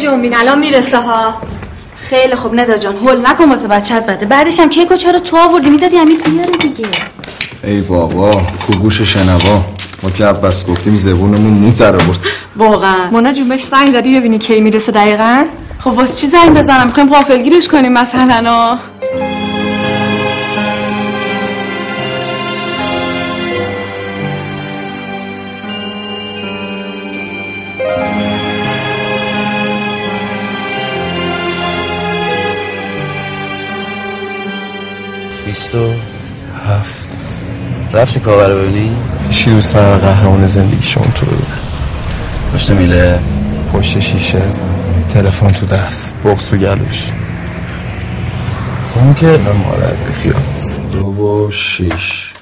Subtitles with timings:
[0.00, 1.34] جنبین الان می‌رسه ها.
[1.96, 4.26] خیلی خوب ندا جان هول نکن واسه بچت بده.
[4.26, 6.86] بعدش هم کیکو چرا تو آوردی؟ می‌دادی همین بیاره دیگه.
[7.64, 9.64] ای بابا کو گوش شنوا.
[10.02, 12.24] ما که بس گفتیم زبونمون مو در آورد.
[12.56, 13.10] واقعا.
[13.10, 15.44] مونا جون بهش زنگ زدی ببینی کی می‌رسه دقیقا؟
[15.78, 18.78] خب واسه چی زنگ بزنم؟ می‌خوایم غافلگیرش کنیم مثلا
[35.50, 35.92] بیست و
[36.68, 37.08] هفت.
[37.92, 38.96] رفتی کاور ببینی؟
[39.28, 41.36] پیشی دوست دارم قهرمان زندگی شما تو رو
[42.54, 43.18] پشت میله.
[43.72, 44.42] پشت شیشه.
[45.14, 46.14] تلفن تو دست.
[46.24, 47.12] بغز تو گلوش.
[48.94, 50.42] اون که مادر بخیال
[50.92, 52.32] دو و شیش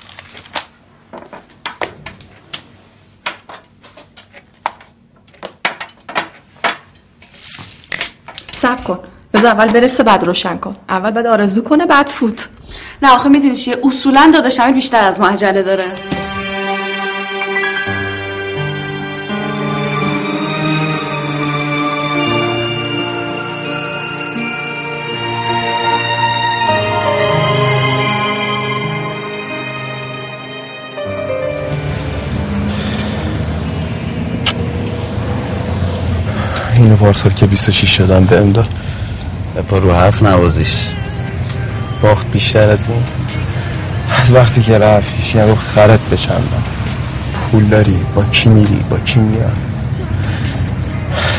[8.61, 8.99] سب کن
[9.39, 10.77] بذار اول برسه بعد روشن کن.
[10.89, 12.49] اول بعد آرزو کنه بعد فوت.
[13.03, 15.85] نه آخه می‌دونی چیه؟ اصولا داداش امیر بیشتر از ما عجله داره.
[36.75, 38.69] اینو پارسال که 26 شدم به امداد
[39.63, 40.91] پا رو هفت نوازیش.
[42.03, 43.03] باخت بیشتر از این.
[44.23, 46.63] از وقتی که رفت یه رو خرت بچندم
[47.51, 49.57] پول داری با کی میری با کی میاد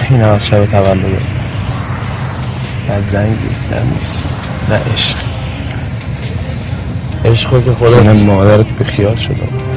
[0.10, 1.22] این از شب تولد.
[2.90, 3.32] نه زنگی
[3.72, 4.24] نه نیست
[4.70, 5.18] نه عشق.
[7.26, 9.69] عشقو که خودت مادرت به خیال شدم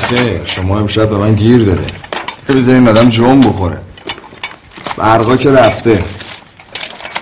[0.00, 1.86] نه خیر شما امشب به من گیر داده.
[2.48, 3.78] بذارین آدم جون بخوره.
[4.96, 6.04] برقا که رفته.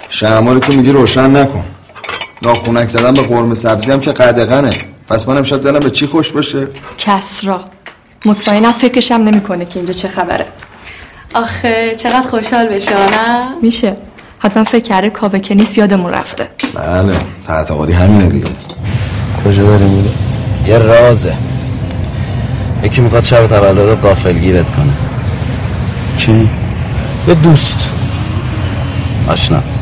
[0.08, 1.64] شما رو که میگی روشن نکن.
[2.42, 4.72] ناخونک زدن به قرمه سبزی هم که قدغنه.
[5.08, 6.68] پس من امشب دلم به چی خوش باشه؟
[6.98, 7.60] کسرا.
[8.24, 10.46] مطمئنم فکرشم نمی‌کنه که اینجا چه خبره.
[11.34, 13.96] آخه چقدر خوشحال بشه نه؟ میشه.
[14.38, 16.48] حتما فکر کرده کاوه که نیست یادمون رفته.
[16.74, 17.12] بله
[17.46, 18.46] تحت آقادی همینه دیگه.
[19.44, 20.10] کجا داری میره؟
[20.66, 21.36] یه رازه.
[22.82, 24.92] یکی می‌خواد شب تولد قافلگیرت کنه.
[26.18, 26.48] کی؟
[27.28, 27.88] یه دوست.
[29.28, 29.77] آشناس.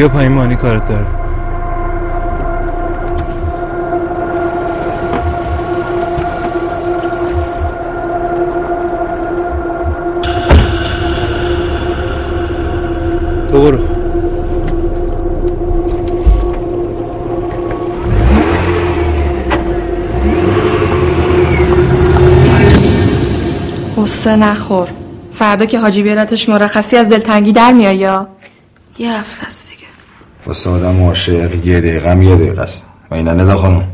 [0.00, 1.06] بیا پایین مانی کارت داره.
[13.50, 13.78] تو برو.
[23.96, 24.88] قصه نخور.
[25.32, 28.28] فردا که حاجی بیارتش مرخصی از دلتنگی در میای یا؟
[28.98, 29.10] یه
[30.50, 32.84] واسه آدم عاشق یه دقیقه هم یه دقیقه است.
[33.10, 33.88] و اینا ندا خانم.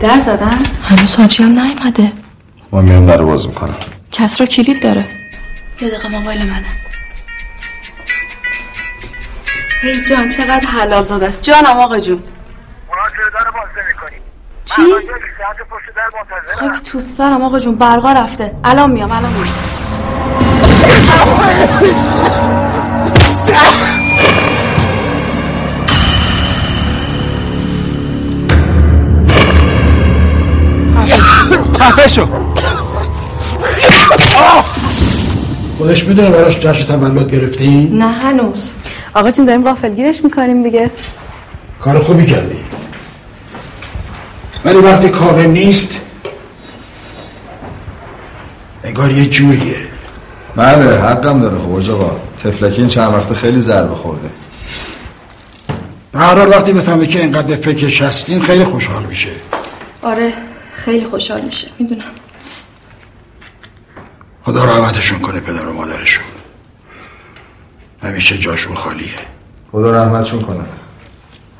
[0.00, 2.12] در زدن؟ هنوز حاجی هم نیومده.
[2.72, 3.76] ما میام در باز می‌کنم.
[4.12, 5.04] کسرا کلید داره.
[5.80, 6.66] یه دقیقه موبایل منه.
[9.82, 11.42] هی جان چقدر حلال زاده است.
[11.42, 12.22] جانم آقا جون.
[12.88, 14.16] اونا چرا در باز نمی‌کنی؟
[14.64, 14.82] چی؟
[16.58, 17.74] خاک تو سرم آقا جون.
[17.74, 18.54] برقا رفته.
[18.64, 19.54] الان میام الان میام.
[31.98, 32.26] خفه شو
[35.78, 38.72] خودش می‌دونه براش جشن تولد گرفتی؟ نه هنوز.
[39.14, 40.90] آقا جون داریم غافلگیرش می‌کنیم دیگه.
[41.80, 42.56] کار خوبی کردی.
[44.64, 46.00] ولی وقتی کاوه نیست
[48.84, 49.76] انگار یه جوریه.
[50.56, 52.16] بله حقم داره خب آقا.
[52.38, 54.30] تفلکی این چند وقته خیلی ضربه خورده.
[56.12, 59.30] به هر وقتی بفهمه که اینقدر به فکرش هستین خیلی خوشحال میشه.
[60.02, 60.32] آره.
[60.84, 61.68] خیلی خوشحال میشه.
[61.78, 62.02] می‌دونم.
[64.42, 66.24] خدا رحمتشون کنه پدر و مادرشون.
[68.02, 69.14] همیشه جاشون خالیه.
[69.72, 70.64] خدا رحمتشون کنه.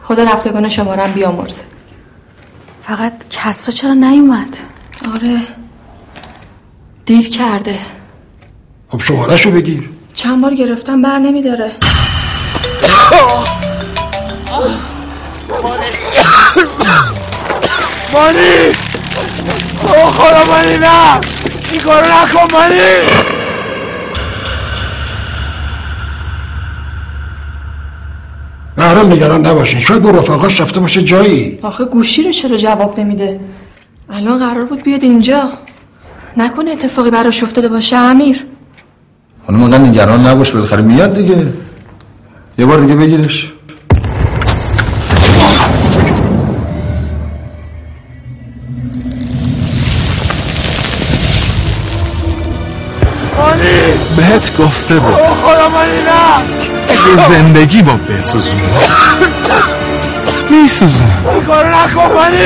[0.03, 1.65] خدا رفتگان شمارم بیامرزه.
[2.83, 4.57] فقط کسرا چرا نیومد؟
[5.15, 5.41] آره.
[7.07, 7.79] دیر کرده.
[8.89, 9.91] خب شمارهشو بگیر.
[10.15, 11.73] چند بار گرفتم بر نمیداره.
[18.13, 18.88] مانی!
[19.83, 21.21] او خدا مانی نه
[21.73, 22.81] این کارو نکن مانی
[28.77, 33.41] بهرام نگران نباشین شاید با رفقاش رفته باشه جایی آخه گوشی رو چرا جواب نمیده؟
[34.11, 35.43] الان قرار بود بیاد اینجا.
[36.37, 38.47] نکنه اتفاقی براش افتاده باشه امیر.
[39.47, 41.47] خانم انقدر نگران نباش بالاخره میاد دیگه.
[42.59, 43.53] یه بار دیگه بگیرش.
[54.39, 55.15] بهت گفته بود.
[55.15, 56.35] خدا مانی نه
[56.89, 58.63] اگه زندگی با بسوزونه
[60.51, 62.37] میسوزونه این کارو نکن مانی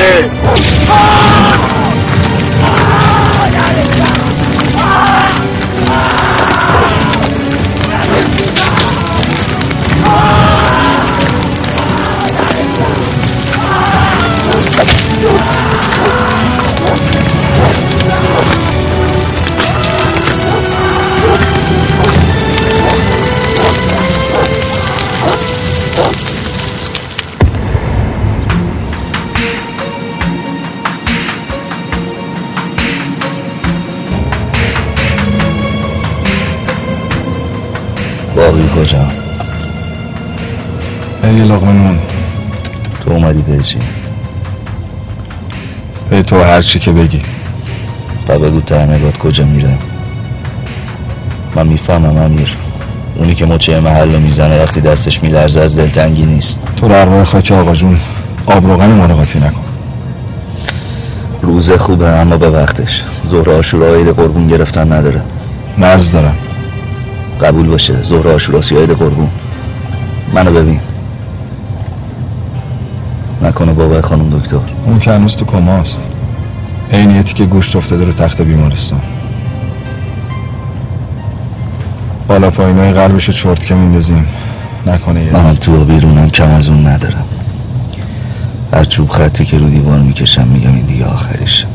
[41.37, 41.99] یه لقمه نون
[43.05, 43.79] تو اومدی به چی
[46.09, 47.21] به تو هر چی که بگی.
[48.27, 49.77] و بگو ترنگات کجا میره
[51.55, 52.55] من می‌فهمم امیر.
[53.15, 56.59] اونی که مچه محل رو می‌زنه وقتی دستش میلرزه از دلتنگی نیست.
[56.77, 57.99] تو در روی خاک آقا جون
[58.45, 59.63] آب روغن ملاقاتی نکن.
[61.41, 63.03] روزه خوبه اما به وقتش.
[63.25, 65.21] ظهر آشورا عید قربون گرفتن نداره.
[65.77, 66.37] نز دارم.
[67.41, 69.29] قبول باشه ظهر آشورا عید قربون.
[70.33, 70.79] منو ببین.
[73.43, 74.59] نکنه بابای خانم دکتر.
[74.85, 76.01] اون که هنوز تو کماست
[76.91, 79.01] عینیتی که گوشت افتاده رو تخت بیمارستان.
[82.27, 84.25] بالا پایینای قلبشو چرت که میندازیم.
[84.87, 87.25] نکنه یه منم تو بیرونم کم از اون ندارم.
[88.73, 91.67] هر چوب خطی که رو دیوار می‌کشم میگم این دیگه آخرشه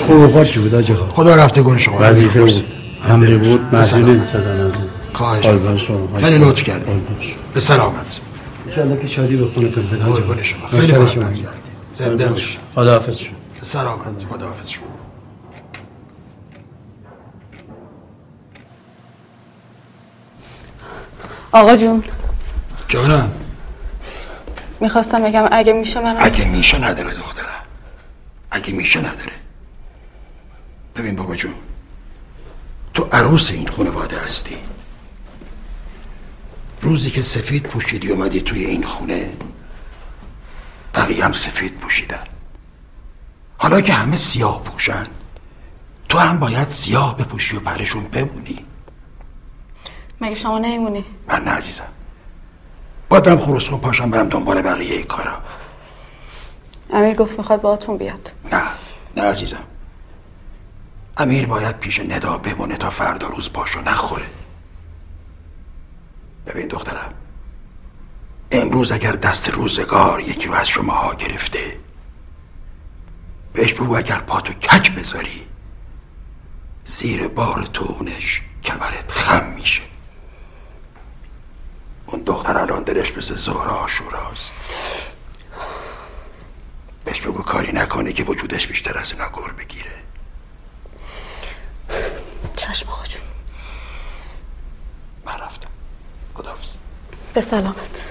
[0.00, 1.96] خوب و پاکی بود آجی خواه خدا رفته گل شما.
[2.00, 2.74] وظیفه بود.
[3.08, 4.72] امری بود مسئول از این.
[5.12, 5.46] خواهش
[6.18, 6.92] خیلی لطف کردی.
[7.54, 8.20] به سلامت.
[8.66, 10.66] انشاءالله که شادی به خونتون بده حاجی قربون شما.
[10.66, 10.92] خیلی.
[10.92, 11.46] کردی
[11.94, 13.34] زنده باش خداحافظ شما.
[13.60, 14.24] به سلامت.
[14.30, 14.84] خداحافظ شما.
[21.52, 22.04] آقا جون.
[22.88, 23.32] جانم.
[24.80, 27.46] می‌خواستم بگم اگه میشه من اگه میشه نداره دخترم
[28.50, 29.37] اگه میشه نداره.
[30.98, 31.54] ببین بابا جون.
[32.94, 34.56] تو عروس این خانواده هستی.
[36.82, 39.32] روزی که سفید پوشیدی اومدی توی این خونه
[40.94, 42.24] بقیه هم سفید پوشیدن.
[43.58, 45.06] حالا که همه سیاه پوشن
[46.08, 48.64] تو هم باید سیاه بپوشی و برشون بمونی.
[50.20, 51.88] مگه شما نیمونی من نه عزیزم.
[53.08, 55.38] باید برم خروس پاشم برم دنبال بقیه کارا.
[56.92, 58.32] امیر گفت می‌خواد باهاتون بیاد.
[58.52, 58.62] نه
[59.16, 59.64] نه عزیزم.
[61.18, 64.26] امیر باید پیش ندا بمونه تا فردا روز پاشو نخوره.
[66.46, 67.14] ببین دخترم
[68.50, 71.80] امروز اگر دست روزگار یکی رو از شماها گرفته
[73.52, 75.46] بهش بگو اگر پاتو کج بذاری
[76.84, 79.82] زیر بار تونش کمرت خم میشه.
[82.06, 84.54] اون دختر الان دلش مثل زهره آشوراست
[87.04, 89.97] بهش بگو کاری نکنه که وجودش بیشتر از اینا گر بگیره.
[92.56, 93.22] چشم جون
[95.26, 95.68] من رفتم.
[96.34, 96.74] خداحافظ.
[97.34, 98.04] به سلامت.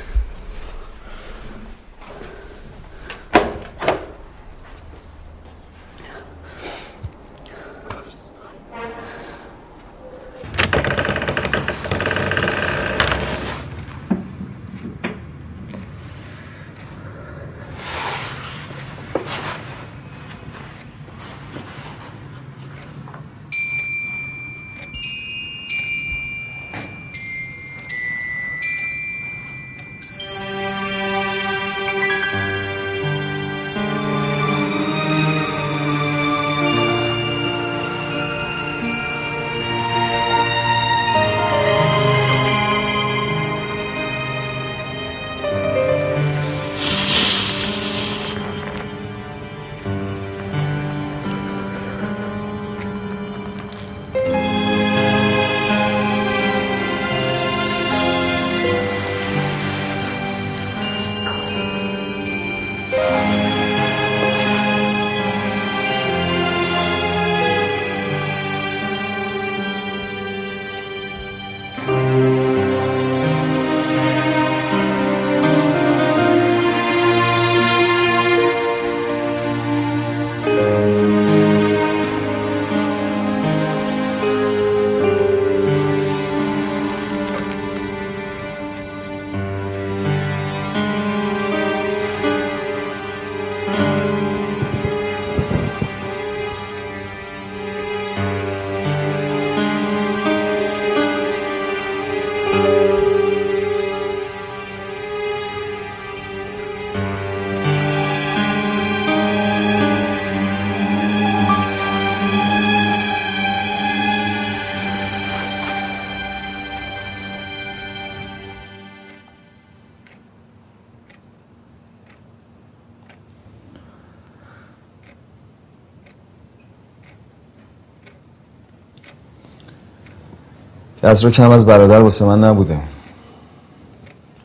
[131.08, 132.80] از رو کم از برادر واسه من نبوده.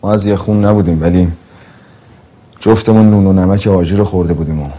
[0.03, 1.33] ما از یه خون نبودیم ولی
[2.61, 4.71] جفتمون نون و نمک آجی رو خورده بودیم و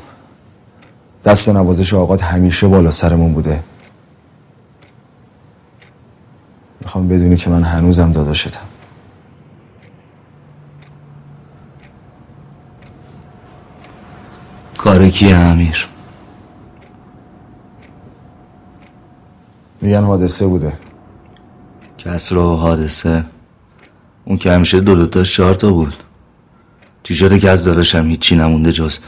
[1.26, 3.64] دست نوازش آقات همیشه بالا سرمون بوده.
[6.82, 8.60] می‌خوام بدونی که من هنوزم داداشتم.
[14.78, 15.90] کار کیه امیر؟
[19.82, 20.74] میگن حادثه بوده.
[22.06, 23.26] کسرا و حادثه
[24.26, 25.94] اون که همیشه دو تا چهار تا بود.
[27.04, 29.00] چی شده که از داداشم هیچی نمونده جز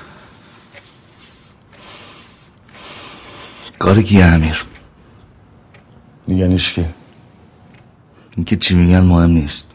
[3.79, 4.65] کار کیه امیر؟
[6.27, 6.85] میگن ایشکی
[8.35, 9.71] اینکه چی میگن مهم نیست.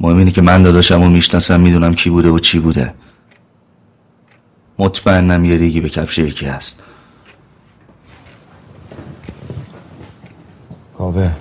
[0.00, 2.94] مهم اینه که من داداشم رو می‌شناسم می‌دونم کی بوده و چی بوده.
[4.78, 6.82] مطمئنم یه ریگی به کفش یکی هست.
[10.98, 11.32] کاوه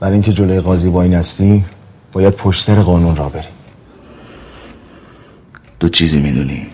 [0.00, 1.64] برای اینکه جلوی قاضی وای نستی
[2.12, 3.48] باید پشت سر قانون را بری
[5.80, 6.66] دو چیزی می‌دونی؟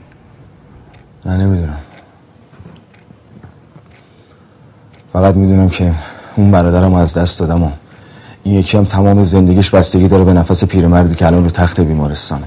[1.26, 1.78] نه نمی‌دونم.
[5.12, 5.94] فقط می‌دونم که
[6.36, 7.70] اون برادرم از دست دادم و
[8.44, 12.46] این یکی هم تمام زندگیش بستگی داره به نفس پیرمردی که الان رو تخت بیمارستانه.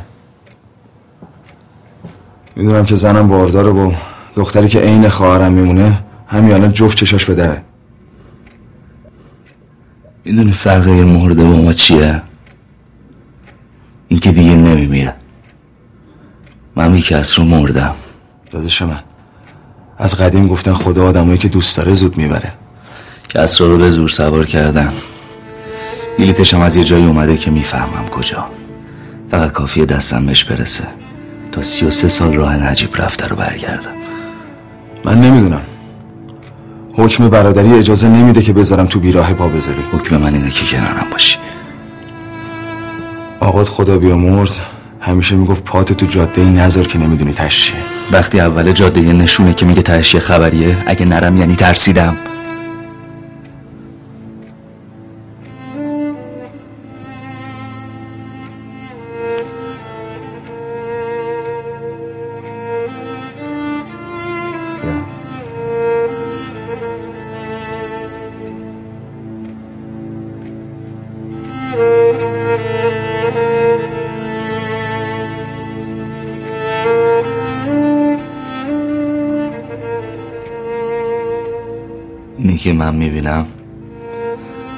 [2.55, 3.93] می‌دونم که زنم بارداره و
[4.35, 7.63] دختری که عین خواهرم میمونه همین الان جفت چشاش به دره.
[10.25, 12.21] می‌دونی فرق یه مرده با ما چیه؟
[14.07, 15.15] این که دیگه نمیمیره.
[16.75, 17.95] من که از رو مردم.
[18.51, 18.99] دادش من
[19.97, 22.53] از قدیم گفتن خدا آدمایی که دوست داره زود می‌بره.
[23.29, 24.93] کسرا رو به زور سوار کردم
[26.19, 28.45] بلیتش هم از یه جایی اومده که می‌فهمم کجا.
[29.31, 30.87] فقط کافیه دستم بهش برسه.
[31.51, 33.93] تا سی و سه سال راه نجیب رفته رو برگردم.
[35.05, 35.61] من نمی‌دونم.
[36.95, 39.83] حکم برادری اجازه نمیده که بذارم تو بیراه پا بذاری.
[39.91, 41.37] حکم من اینه که کنارم باشی.
[43.39, 44.57] آقات خدا بیامرز
[45.01, 47.75] همیشه می‌گفت پات تو جاده ای نذار که نمی‌دونی تشیه.
[48.11, 52.17] وقتی اول جاده نشونه که میگه تهش یه خبریه اگه نرم یعنی ترسیدم.
[82.63, 83.45] که من می‌بینم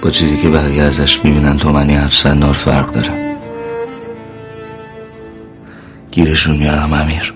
[0.02, 3.38] با چیزی که بقیه ازش می‌بینن تو منی هفت فرق داره.
[6.12, 7.35] گیرشون میارم امیر.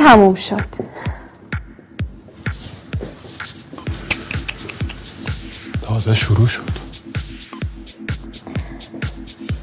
[0.00, 0.66] تموم شد.
[5.82, 6.62] تازه شروع شد.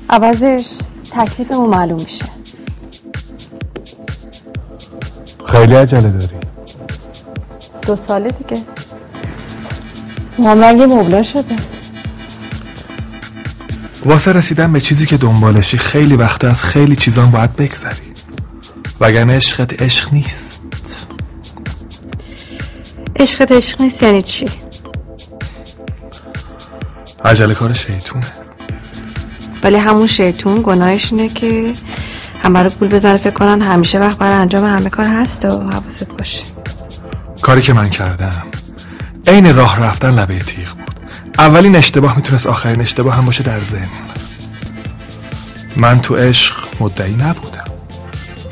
[0.10, 0.80] عوضش
[1.12, 2.26] تکلیفمون معلوم میشه.
[5.46, 6.28] خیلی عجله داری.
[7.82, 8.64] دو ساله دیگه.
[10.40, 11.56] معاملنگ مبلا شده؟
[14.06, 18.07] واسه رسیدن به چیزی که دنبالشی خیلی وقت از خیلی چیزان باید بگذری.
[19.00, 20.60] وگرنه عشقت عشق نیست.
[23.20, 24.50] عشقت عشق نیست یعنی چی؟
[27.26, 28.26] عجله کار شیطونه.
[29.64, 31.74] ولی همون شیطون گناهش اینه که
[32.44, 36.08] همه رو پول بزنه فکر کنن همیشه وقت برای انجام همه کار هست و حواست
[36.08, 36.44] باشه.
[37.42, 38.48] کاری که من کردم
[39.28, 40.96] عین راه رفتن لبه تیغ بود.
[41.40, 43.90] اولین اشتباه می‌تونست آخرین اشتباه هم باشه در ذهن
[45.76, 47.57] من تو عشق مدعی نبودم.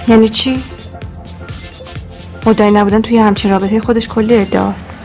[0.07, 0.63] یعنی چی؟
[2.45, 4.99] مدعی نبودن توی همچین رابطه خودش کلی ادعاست.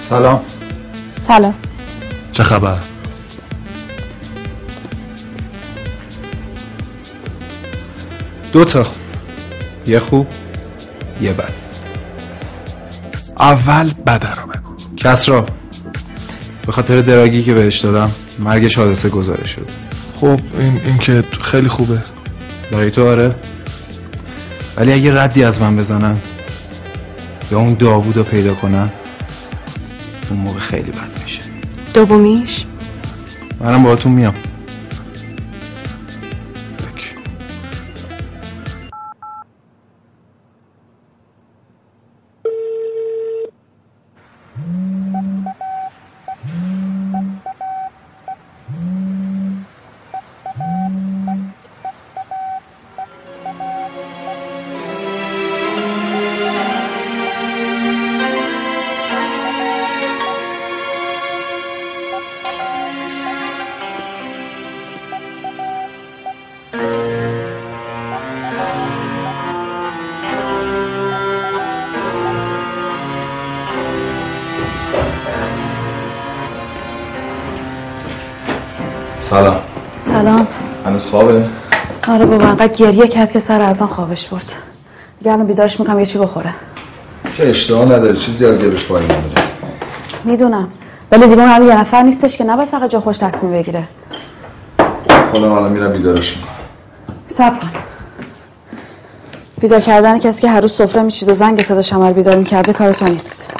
[0.00, 0.40] سلام.
[1.28, 1.54] سلام.
[2.32, 2.78] چه خبر؟
[8.52, 8.86] دو تا.
[9.86, 10.26] یه خوب
[11.20, 11.52] یه بد.
[13.38, 14.74] اول بده رو بگو.
[14.96, 15.46] کسرا
[16.66, 19.68] به خاطر دراگی که بهش دادم مرگش حادثه گزارش شد.
[20.16, 22.02] خب این, این که خیلی خوبه.
[22.72, 23.34] برای تو آره.
[24.76, 26.16] ولی اگه ردی از من بزنن
[27.52, 28.90] یا اون داوود رو پیدا کنن
[30.30, 31.40] اون موقع خیلی بد میشه.
[31.94, 32.64] دومیش؟
[33.60, 34.34] منم باهاتون میام.
[79.30, 79.56] سلام.
[79.98, 80.46] سلام.
[80.84, 81.44] هنوز خوابه؟
[82.08, 84.52] آره بابا انقدر گریه کرد که سر از آن خوابش برد.
[85.18, 86.50] دیگه الان بیدارش می‌کنم یه چی بخوره.
[87.36, 89.42] که اشتها نداره چیزی از گلوش پایین نمیره.
[90.24, 90.68] می‌دونم.
[91.10, 93.82] ولی دیگه اون الان یه نفر نیستش که نباید فقط جا خوش تصمیم بگیره.
[95.30, 96.52] خودم الان میرم بیدارش می‌کنم.
[97.26, 97.70] سب کن.
[99.60, 102.92] بیدار کردن کسی که هر روز سفره میچید و زنگ صدا شمر بیدار می‌کرده کار
[102.92, 103.54] تو نیست.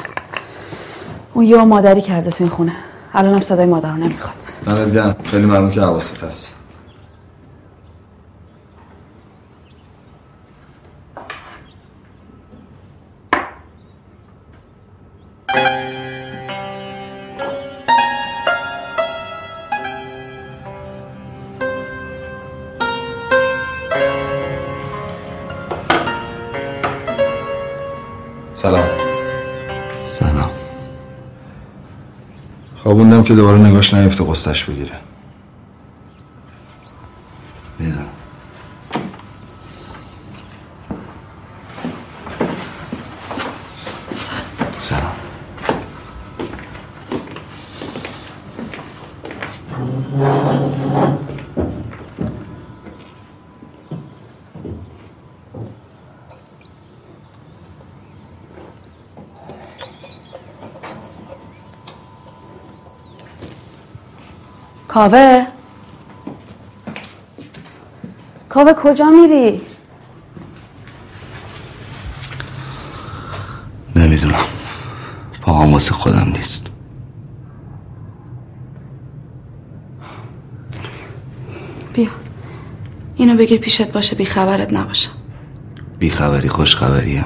[1.34, 2.72] اون یه مادری کرده تو این خونه.
[3.14, 4.42] الان هم صدای مادر رو نمی‌خواد.
[4.66, 6.54] دمت گرم خیلی ممنون که حواست هست.
[33.26, 34.92] که دوباره نگاش نیفته قصتش بگیره.
[65.06, 65.46] کاوه؟
[68.48, 69.60] کاوه کجا میری؟
[73.96, 74.44] نمی‌دونم.
[75.42, 76.66] پاهم واسه خودم نیست.
[81.94, 82.08] بیا.
[83.16, 85.12] اینو بگیر پیشت باشه بیخبرت نباشم
[85.98, 87.24] بیخبری خوشخبریه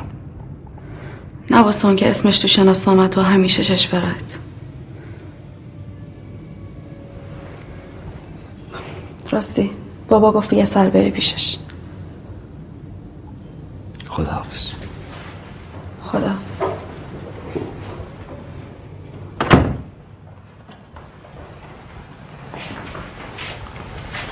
[1.51, 4.39] نه واسه اون که اسمش تو شناسنامه تو همیشه شش برایت.
[9.41, 9.71] راستی.
[10.09, 11.57] بابا گفت یه سر بری پیشش.
[14.09, 14.67] خداحافظ.
[16.03, 16.63] خداحافظ.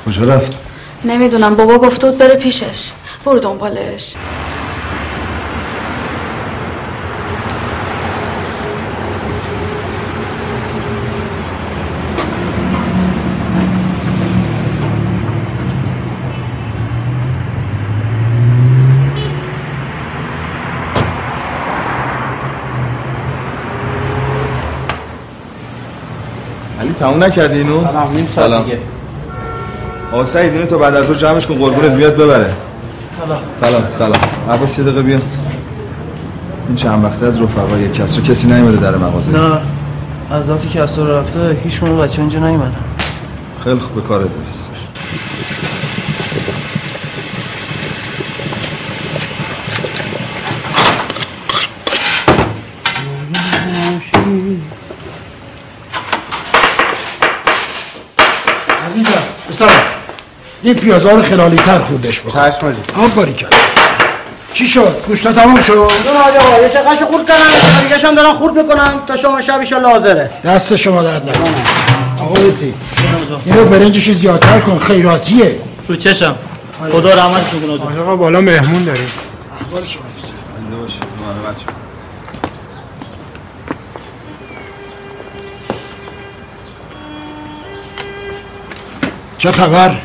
[0.07, 0.59] کجا رفت؟
[1.05, 1.57] نمی‌دونم.
[1.57, 2.93] بابا گفته بود بره پیشش.
[3.25, 4.15] برو دنبالش.
[26.99, 28.79] تموم نکردی اینو؟ سلام نیم ساعت دیگه.
[30.13, 32.51] آقا سعید اینو تا بعد از ظهر جمعش کن قربونت بیاد ببره.
[33.21, 33.39] سلام.
[33.57, 34.21] سلام سلام.
[34.51, 35.19] عباس یه دقیقه بیا.
[36.69, 39.33] این چند وقته از رفقای کسرا کسی نیومده در مغازه.
[39.33, 39.61] نه
[40.31, 42.75] از ذاتی که از رفته هیچ من بچه اینجا نیومدن.
[43.65, 44.69] خیلی خوب به کارت برس
[60.69, 62.51] این پیازا رو خلالی تر خوردش بکن.
[62.51, 63.55] چشم حاجی آب باری کرد.
[64.53, 68.35] چی شد؟ گوشتا تمام شد؟ دون حاجی آقا یه شقش خورد کردم دیگه شم دارم
[68.35, 70.31] خورد می‌کنم تا شما شب ایشالله حاضره.
[70.45, 71.45] دست شما درد نکنه.
[72.21, 72.35] آقا.
[72.35, 72.75] بیتی
[73.45, 74.79] اینو برنجش زیادتر کن.
[74.79, 75.61] خیراتیه.
[75.89, 76.35] رو چشم.
[76.93, 78.01] خدا رحمتشون کنه.
[78.01, 79.07] آقا بالا مهمون داریم.
[79.61, 80.03] احوال شما.
[89.39, 89.97] چه خبر؟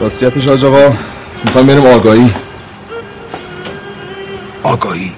[0.00, 0.96] راستیتش حاج آقا
[1.44, 2.34] می‌خوایم بریم آگاهی.
[4.62, 5.12] آگاهی؟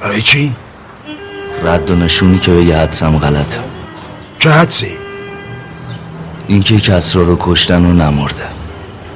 [0.00, 0.54] برای چی؟
[1.64, 3.60] رد و نشونی که به یه حدسم غلطه.
[4.38, 4.98] چه حدسی؟
[6.46, 8.44] اینکه کسرا رو کشتن و نمرده.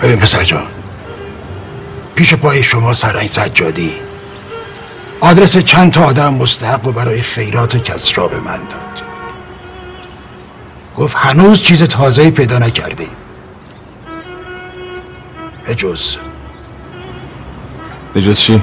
[0.03, 0.66] ببین پسر جان
[2.14, 3.92] پیش پای شما سرنگ سجادی.
[5.20, 9.03] آدرس چند تا آدم مستحق و برای خیرات کسرا به من داد.
[10.96, 13.09] گفت هنوز چیز تازه‌ای پیدا نکردی
[15.68, 16.16] به جز.
[18.14, 18.62] به جز چی؟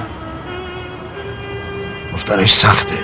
[2.13, 2.96] گفتنش سخته.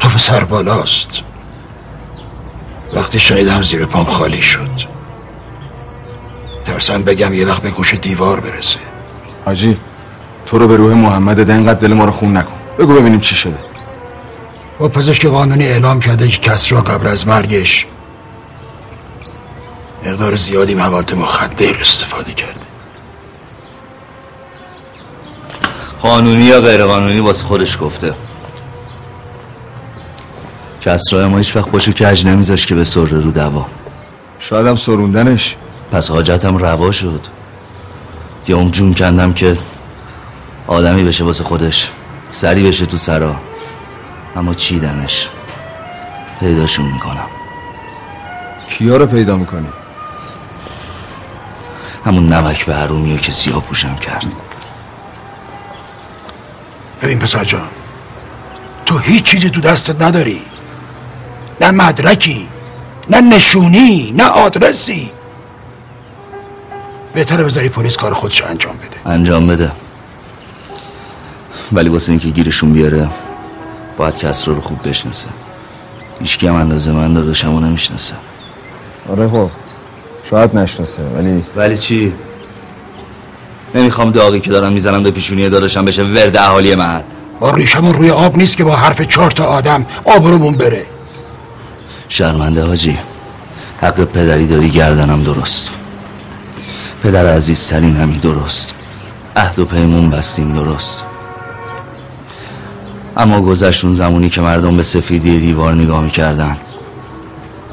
[0.00, 1.22] تو سر بالاست.
[2.94, 4.70] وقتی شنیدم زیر پام خالی شد.
[6.64, 8.78] ترسم بگم یه وقت به گوش دیوار برسه.
[9.44, 9.76] حاجی
[10.46, 12.54] تو رو به روح محمد ده اینقدر دل ما رو خون نکن.
[12.78, 13.58] بگو ببینیم چی شده.
[14.80, 17.86] و پزشک قانونی اعلام کرده که کس را قبل از مرگش
[20.08, 22.60] مقدار زیادی مواد مخدر استفاده کرده.
[26.02, 28.14] قانونی یا غیر قانونی واسه خودش گفته.
[30.80, 33.66] کسرای ما هیچ وقت پاشو کج نمیذاش که به سر رو دوا.
[34.38, 35.56] شاید هم سروندنش.
[35.92, 37.26] پس حاجتم روا شد.
[38.48, 39.56] یا اون جون کندم که
[40.66, 41.90] آدمی بشه واسه خودش.
[42.32, 43.36] سری بشه تو سرا.
[44.36, 45.28] اما چیدنش؟
[46.40, 47.26] پیداشون می‌کنم.
[48.68, 49.68] کیا رو پیدا می‌کنی؟
[52.08, 54.34] همون نمک به حرومیو که سیاه پوشم کرد.
[57.02, 57.68] ببین پسر جان
[58.86, 60.42] تو هیچ چیزی تو دستت نداری.
[61.60, 62.48] نه مدرکی
[63.10, 65.10] نه نشونی نه آدرسی.
[67.14, 69.10] بهتره بذاری پلیس کار خودش انجام بده.
[69.10, 69.72] انجام بده.
[71.72, 73.08] ولی واسه اینکه گیرشون بیاره
[73.96, 75.28] باید کسرا رو خوب بشناسه.
[76.20, 78.14] هیچکی هم اندازه من داداشمو نمی‌شناسه.
[79.10, 79.50] آره خب.
[80.30, 82.12] شاید نشناسه ولی ولی چی؟
[83.74, 87.00] نمی‌خوام داغی که دارم می‌زنم به پیشونی داداشم بشه ورد اهالی محل
[87.40, 90.86] ما ریشمون روی آب نیست که با حرف چهار تا آدم آبرومون بره.
[92.08, 92.98] شرمنده حاجی
[93.80, 95.70] حق پدری داری گردنم درست.
[97.02, 98.74] پدر عزیزترین همی درست.
[99.36, 101.04] عهد و پیمون بستیم درست.
[103.16, 106.56] اما گذشت اون زمانی که مردم به سفیدی دیوار نگاه می‌کردن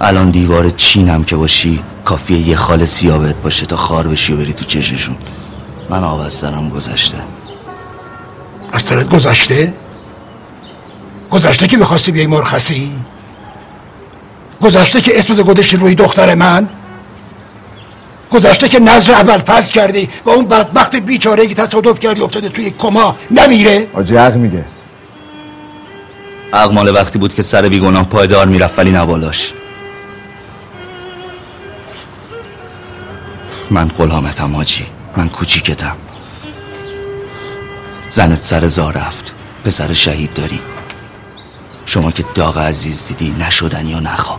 [0.02, 4.54] الان دیوار چینم که باشی کافیه یه خال سیابت باشه تا خار بشی و بری
[4.54, 5.16] تو چششون
[5.90, 7.18] من آب از سرم گذشته
[8.74, 9.74] از سرت گذشته؟
[11.32, 12.92] گذشته که می‌خواستی بیای مرخصی؟
[14.62, 16.70] گذشته که اسمت گذاشتی روی دختر من؟
[18.32, 22.72] گذشته که نظر اول فض کردی و اون بدبخت بیچاره که تصادف کردی افتاده توی
[22.72, 24.66] کما نمیره؟ آجی حق میگه
[26.54, 29.54] حق مال وقتی بود که سر بیگناه پایدار می‌رفت ولی نبالاش
[33.72, 35.96] من غلامتم حاجی من کوچیکتم.
[38.10, 39.34] زنت سر زار رفت.
[39.66, 40.60] پسر شهید داری.
[41.86, 44.38] شما که داغ عزیز دیدی نشدنی یا نخوا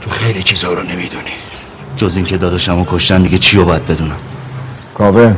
[0.00, 1.30] تو خیلی چیزا رو نمی‌دونی.
[1.96, 4.18] جز این که داداشمو کشتن دیگه چی رو باید بدونم؟
[4.94, 5.36] کاوه.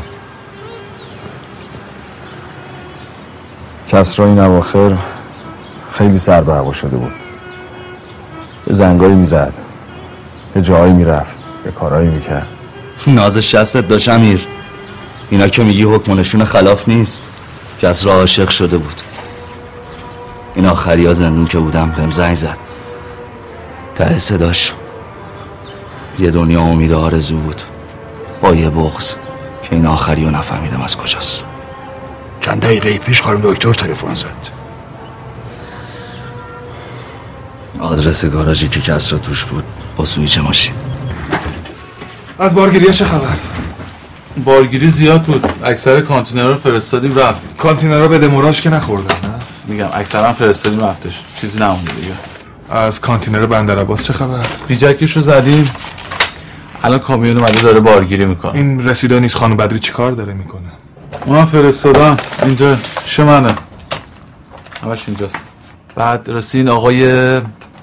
[3.88, 4.96] کسرا این اواخر
[5.92, 7.12] خیلی سر به هوا شده بود.
[8.66, 9.54] یه زنگایی می‌زد.
[10.56, 11.37] یه جایی می‌رفت.
[11.66, 12.48] یه کارایی می‌کرد.
[13.06, 14.46] ناز شستت داشت امیر.
[15.30, 17.28] اینا که میگی حکمونشون خلاف نیست.
[17.82, 19.00] کسرا عاشق شده بود.
[20.54, 22.58] این آخری ها زندون که بودم بهم زنگ زد.
[23.94, 24.72] ته صداش.
[26.18, 27.62] یه دنیا امید آرزو بود.
[28.42, 29.14] با یه بغز
[29.62, 31.44] که این آخری رو نفهمیدم از کجاست.
[32.40, 34.48] چند دقیقه پیش خانم دکتر تلفن زد.
[37.80, 39.64] آدرس گاراژی که کسرا توش بود
[39.96, 40.74] با سویچ ماشین؟
[42.40, 43.36] از بارگیری چه خبر؟
[44.44, 45.48] بارگیری زیاد بود.
[45.64, 47.56] اکثر کانتینرها رو فرستادیم رفت.
[47.56, 49.34] کانتینرها به دموراژ که نخوردن نه؟
[49.66, 51.20] میگم اکثرا فرستادیم رفتش.
[51.40, 52.12] چیزی نمونده دیگه.
[52.70, 55.70] از کانتینر بندر عباس چه خبر؟ بیجکش رو زدیم.
[56.82, 58.54] الان کامیون اومده داره بارگیری می‌کنه.
[58.54, 60.72] این رسیدا نیست خانم بدری چیکار داره می‌کنه؟
[61.26, 62.16] اونا فرستادن.
[62.42, 63.54] اینجا شمنه
[64.82, 65.38] همش اینجاست.
[65.96, 67.02] بعد رسین آقای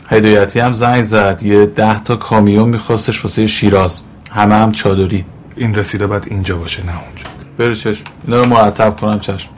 [0.09, 1.43] هدایتی هم زنگ زد.
[1.43, 4.01] یه ده تا کامیون میخواستش واسه شیراز.
[4.36, 5.26] همه هم چادری.
[5.56, 7.24] این رسیده بعد اینجا باشه نه اونجا.
[7.58, 8.04] بره چشم.
[8.28, 9.50] اینا رو مرتب کنم چشم.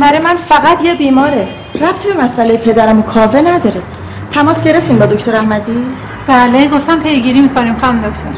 [0.00, 1.48] برای من فقط یه بیماره.
[1.80, 3.82] ربطی به مسئله پدرم و کاوه نداره.
[4.30, 5.86] تماس گرفتین با دکتر احمدی؟
[6.26, 8.28] بله گفتم پیگیری می‌کنیم خانم دکتر.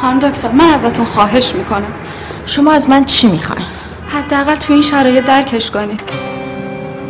[0.00, 1.92] خانم دکتر من ازتون خواهش می‌کنم.
[2.46, 3.66] شما از من چی می‌خواین؟
[4.08, 6.00] حداقل تو این شرایط درکش کنید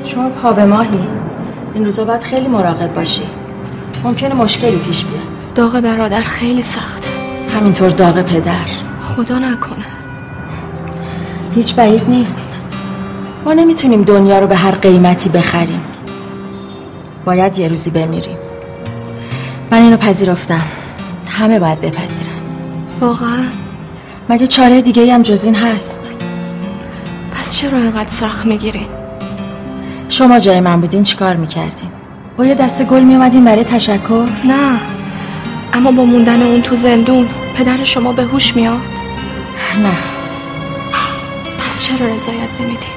[0.05, 1.09] شما پا به ماهی.
[1.75, 3.23] این روزا باید خیلی مراقب باشی.
[4.05, 5.55] ممکنه مشکلی پیش بیاد.
[5.55, 7.14] داغ برادر خیلی سخته.
[7.55, 8.67] همینطور داغ پدر.
[9.03, 9.87] خدا نکنه.
[11.55, 12.65] هیچ بعید نیست.
[13.45, 15.81] ما نمی‌تونیم دنیا رو به هر قیمتی بخریم.
[17.25, 18.37] باید یه روزی بمیریم.
[19.71, 20.63] من اینو پذیرفتم.
[21.27, 22.29] همه باید بپذیرن.
[23.01, 23.43] واقعا؟
[24.29, 26.13] مگه چاره دیگه هم جز این هست؟
[27.33, 28.89] پس چرا اینقدر سخت می‌گیرین
[30.09, 31.89] شما جای من بودین چیکار می‌کردین؟
[32.37, 34.81] با یه دست گل میومدین برای تشکر؟ نه.
[35.73, 37.29] اما با موندن اون تو زندون.
[37.55, 38.81] پدر شما به هوش میاد؟
[39.83, 39.97] نه.
[41.59, 42.95] پس چرا رضایت نمیدین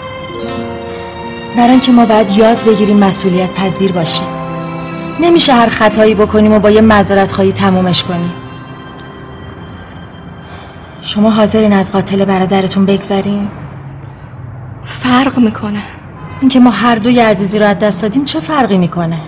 [1.57, 4.27] برای اینکه ما باید یاد بگیریم مسئولیت پذیر باشیم.
[5.19, 8.33] نمیشه هر خطایی بکنیم و با یه مذارت خواهی تمومش کنیم.
[11.01, 13.51] شما حاضرین از قاتل برادرتون بگذریم؟
[14.85, 15.81] فرق می‌کنه.
[16.41, 19.19] اینکه ما هر دوی عزیزی رو از دست دادیم چه فرقی می‌کنه؟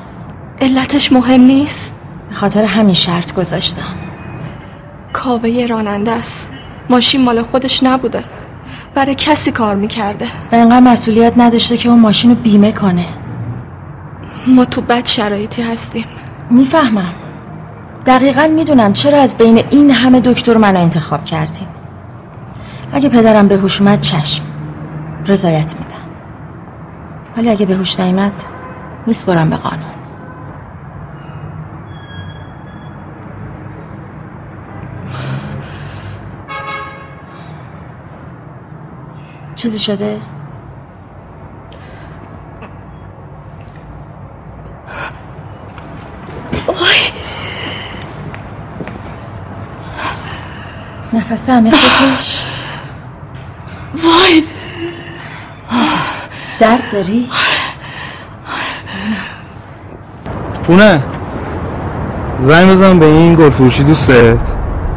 [0.61, 1.95] علتش مهم نیست.
[2.29, 4.08] به خاطر همین شرط گذاشتم.
[5.23, 6.51] کاوه راننده است.
[6.89, 8.23] ماشین مال خودش نبوده.
[8.95, 10.25] برای کسی کار می‌کرده.
[10.51, 13.05] و اینقدر مسئولیت نداشته که اون ماشین رو بیمه کنه.
[14.47, 16.05] ما تو بد شرایطی هستیم.
[16.49, 17.13] می‌فهمم.
[18.05, 21.67] دقیقا می‌دونم چرا از بین این همه دکتر منو انتخاب کردیم
[22.93, 24.43] اگه پدرم به هوش اومد چشم.
[25.27, 26.09] رضایت میدم.
[27.37, 28.33] ولی اگه به هوش نیامد
[29.07, 29.98] میسپرم به قانون.
[39.59, 40.17] چیزی شده؟
[51.13, 52.43] نفس عمیق بکش
[54.03, 54.43] وای.
[56.59, 57.29] درد داری؟
[60.63, 61.03] پونه
[62.39, 64.37] زنگ بزن به این گل فروشی دوستت.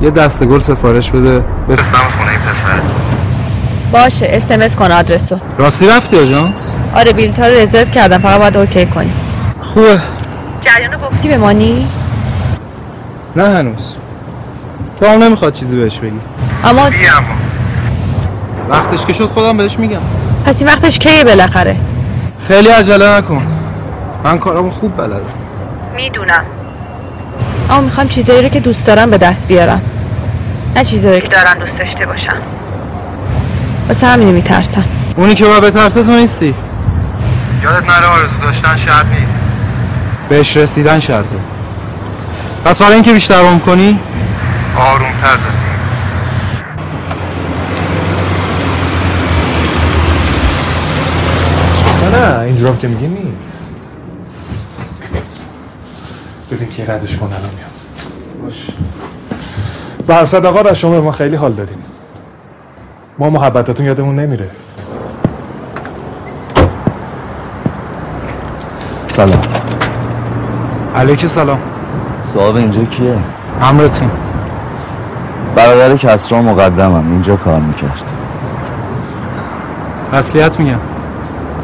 [0.00, 1.44] یه دسته گل سفارش بده.
[1.68, 2.21] بفرستم
[3.92, 5.38] باشه اسمس کن آدرسو.
[5.58, 9.12] راستی رفتی آژانس آره بیلتا رو رزرو کردم فقط باید اوکی کنی.
[9.62, 10.00] خوبه.
[10.62, 11.28] جریانو گفتی.
[11.28, 11.88] بمانی؟
[13.36, 13.94] نه هنوز.
[15.00, 16.20] تو هم نمی‌خواد چیزی بهش بگی.
[16.64, 16.90] اما
[18.68, 20.00] وقتش که شد خودم بهش میگم.
[20.46, 21.76] پس این وقتش کیه بالاخره؟
[22.48, 23.42] خیلی عجله نکن.
[24.24, 25.20] من کارامو خوب بلدم.
[25.96, 26.44] می‌دونم.
[27.70, 29.80] اما می‌خوام چیزایی رو که دوست دارم به دست بیارم.
[30.76, 32.36] نه چیزایی که دارم دوست داشته باشم
[33.92, 34.84] واسه همینی میترسم.
[35.16, 36.54] اونی که باید بترسه تو نیستی.
[37.62, 39.32] یادت نره آرزو داشتن شرط نیست.
[40.28, 41.36] بهش رسیدن شرطه.
[42.64, 43.98] پس برای اینکه بیشتر عمر کنی؟
[44.76, 45.38] آروم تر
[52.18, 53.76] نه اینجورم که میگی نیست.
[56.52, 57.70] ببین که ردش کن الان میام.
[58.42, 58.66] باش.
[60.06, 61.91] برصد آقا از شما به ما خیلی حال دادین.
[63.18, 64.50] ما محبتتون یادمون نمیره.
[69.08, 69.42] سلام.
[70.96, 71.58] علیک سلام.
[72.26, 73.18] صاحب اینجا کیه؟
[73.62, 74.10] امرتون.
[75.56, 78.12] برادر کسرا مقدمم اینجا کار می‌کرد.
[80.12, 80.78] تسلیت میگم.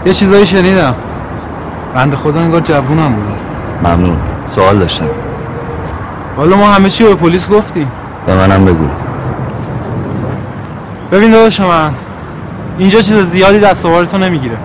[0.07, 0.95] یه چیزایی شنیدم.
[1.95, 3.39] بند خدا انگار جوونم بوده
[3.85, 4.19] ممنون.
[4.47, 5.05] سوال داشتم.
[6.37, 7.87] حالا ما همه چی رو به پلیس گفتی
[8.27, 8.89] به منم بگو.
[11.13, 11.93] ببین داداش من
[12.79, 14.57] اینجا چیز زیادی دست تو نمی‌گیره.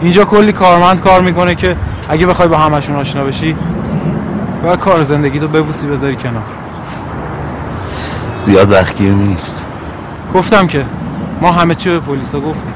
[0.00, 1.76] اینجا کلی کارمند کار می‌کنه که
[2.08, 3.56] اگه بخوای با همشون آشنا بشی
[4.62, 6.42] باید کار زندگی تو ببوسی بذاری کنار.
[8.40, 9.62] زیاد وقتگیر نیست.
[10.34, 10.84] گفتم که
[11.40, 12.74] ما همه چی به پلیسا گفتیم.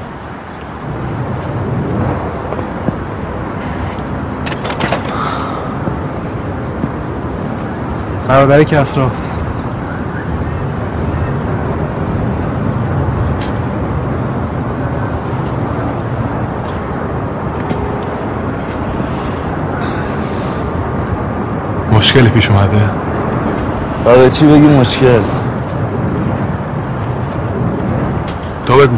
[8.27, 9.40] برادر کسراست.
[22.11, 22.89] مشکلی پیش اومده؟
[24.05, 25.19] به چی بگی مشکل؟
[28.65, 28.97] تو بگو.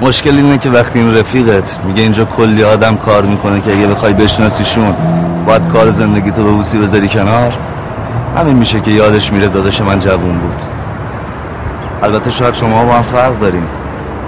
[0.00, 4.12] مشکل اینه که وقتی این رفیقت میگه اینجا کلی آدم کار می‌کنه که اگه بخوای
[4.12, 4.94] بشناسیشون
[5.46, 7.54] باید کار زندگی تو به بوسی بذاری کنار.
[8.36, 10.62] همین میشه که یادش میره داداش من جوون بود.
[12.02, 13.66] البته شاید شما با هم فرق داریم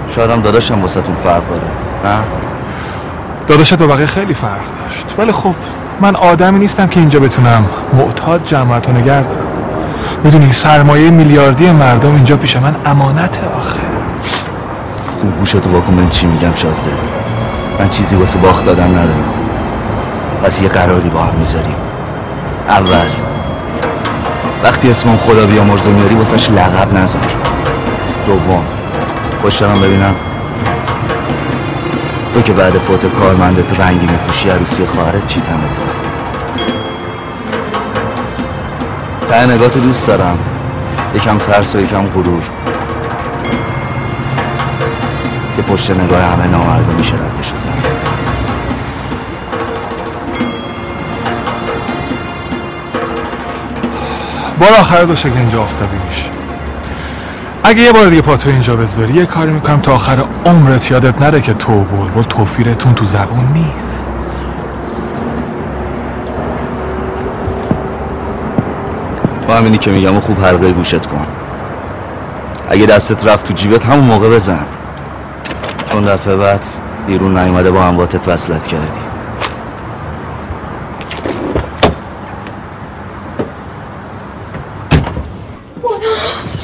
[0.09, 2.15] شاید هم داداشم واسهتون فرق داره.
[2.15, 2.23] نه؟
[3.47, 5.15] داداشت با بقیه خیلی فرق داشت.
[5.17, 5.55] ولی خب
[6.01, 9.25] من آدمی نیستم که اینجا بتونم معتاد جمعت رو دارم.
[10.23, 13.79] می‌دونی سرمایه میلیاردی مردم اینجا پیش من امانت آخه.
[15.21, 16.91] خوب گوشتو واکن ببین چی میگم شازده
[17.79, 19.33] من چیزی واسه باخت دادن ندارم.
[20.43, 21.75] پس یه قراری با هم می‌ذاریم.
[22.69, 23.07] اول
[24.63, 27.21] وقتی اسمم خدا بیا مرزو میاری واسهش لقب نذار.
[28.27, 28.63] دوم
[29.41, 30.15] خوشحالم ببینم
[32.33, 36.13] تو که بعد فوت کارمندت رنگی میپوشی عروسی خواهرت چی تنته
[39.27, 40.37] ته نگاه دوست دارم.
[41.15, 42.43] یکم ترس و یکم غرور.
[45.55, 47.67] که پشت نگاه همه نامرده میشه ردشو زد.
[54.59, 56.32] بار آخر که اینجا آفتابی میشه.
[57.65, 61.41] اگه یه بار دیگه پاتو اینجا بذاری یه کاری می‌کنم تا آخر عمرت یادت نره
[61.41, 64.11] که تو بلبل توفیرتون تو زبون نیست.
[69.47, 71.25] تو همینی که میگم و خوب حلقه گوشت کن.
[72.69, 74.65] اگه دستت رفت تو جیبت همون موقع بزن.
[75.91, 76.65] چون دفعه بعد
[77.07, 79.02] بیرون نیومده با همواتت وصلت کردی.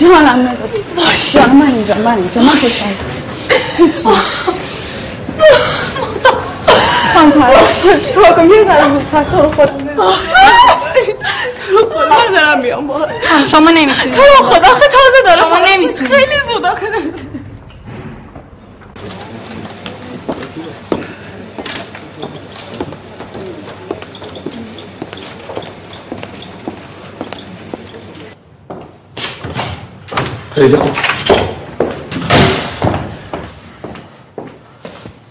[0.01, 0.83] جانم نداری
[1.33, 2.83] جانم من اینجا من اینجا من پشت
[3.77, 4.07] هیچی
[7.15, 9.77] من پرستار چی کار کنم یه ذره زودتر تو رو خودم
[12.09, 13.07] من دارم میام با
[13.51, 16.87] شما نمی‌تونید تو رو خدا آخه تازه دارم شما نمی‌تونید خیلی زود آخه
[30.51, 30.91] خیلی خوب.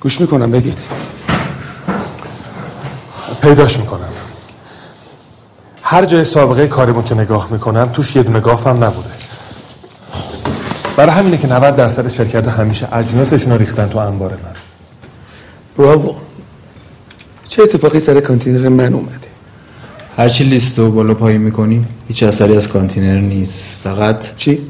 [0.01, 0.79] گوش می‌کنم بگید.
[3.43, 4.09] پیداش می‌کنم.
[5.83, 9.11] هر جای سابقه کاریمون که نگاه می‌کنم توش یه دونه گافم نبوده.
[10.97, 14.39] برای همینه که 90 درصد شرکت همیشه اجناسشون رو ریختن تو انبار من.
[15.77, 16.15] براوو
[17.49, 19.29] چه اتفاقی سر کانتینر من اومده؟
[20.17, 23.81] هرچی لیست رو بالا پایین می‌کنی هیچ اثری از کانتینر نیست.
[23.85, 24.67] فقط چی؟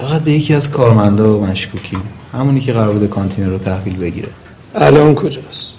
[0.00, 1.96] فقط به یکی از کارمندا مشکوکی.
[2.32, 4.28] همونی که قرار بوده کانتینر رو تحویل بگیره.
[4.74, 5.76] الان کجاست؟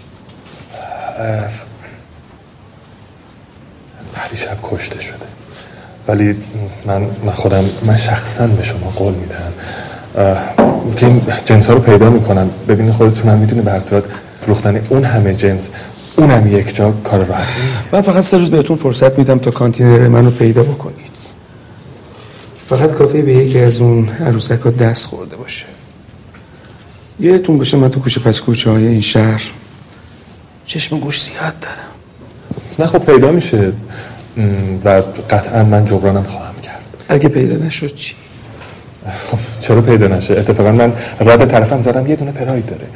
[4.13, 5.15] پریشب کشته شده.
[6.07, 6.35] ولی
[6.85, 9.53] من من خودم من شخصا به شما قول میدم.
[10.17, 10.37] اه،
[10.97, 14.03] که این جنس ها رو پیدا می‌کنم ببینید خودتون هم می‌دونی به صورت
[14.41, 15.69] فروختن اون همه جنس
[16.15, 17.93] اونم یک جا کار نیست.
[17.93, 21.00] من فقط سه روز بهتون فرصت میدم تا کانتینر منو پیدا بکنید
[22.71, 25.65] فقط کافی به یکی از اون عروسک ها دست خورده باشه.
[27.19, 29.41] یادتون باشه من تو کوچه پس کوچه های این شهر
[30.65, 31.77] چشم گوش زیاد دارم.
[32.79, 33.71] نه خب پیدا میشه.
[34.85, 36.81] و قطعا من جبرانم خواهم کرد.
[37.09, 38.15] اگه پیدا نشد چی؟
[39.31, 42.87] خب چرا پیدا نشه؟ اتفاقا من رد طرفم زدم یه دونه پراید داره.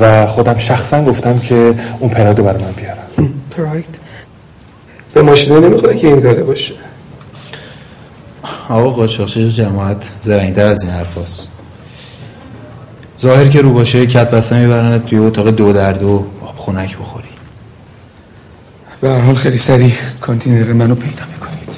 [0.00, 3.32] و خودم شخصا گفتم که اون پراید رو برای من بیارم.
[3.56, 3.98] پراید؟
[5.14, 6.74] به ماشینه نمی‌خوره که این کاره باشه.
[8.68, 11.50] آقا قاچاقچی جماعت زرنگتر از این حرف هست.
[13.20, 17.28] ظاهر که رو باشه کت بسته میبرنت توی اتاق دو در دو آب خونک بخوری.
[19.00, 21.76] به هر حال خیلی سریع کانتینر منو پیدا می‌کنید.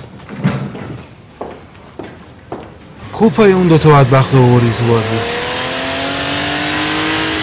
[3.12, 5.16] خوب پای اون دوتا بدبخت رو آوردی تو بازی.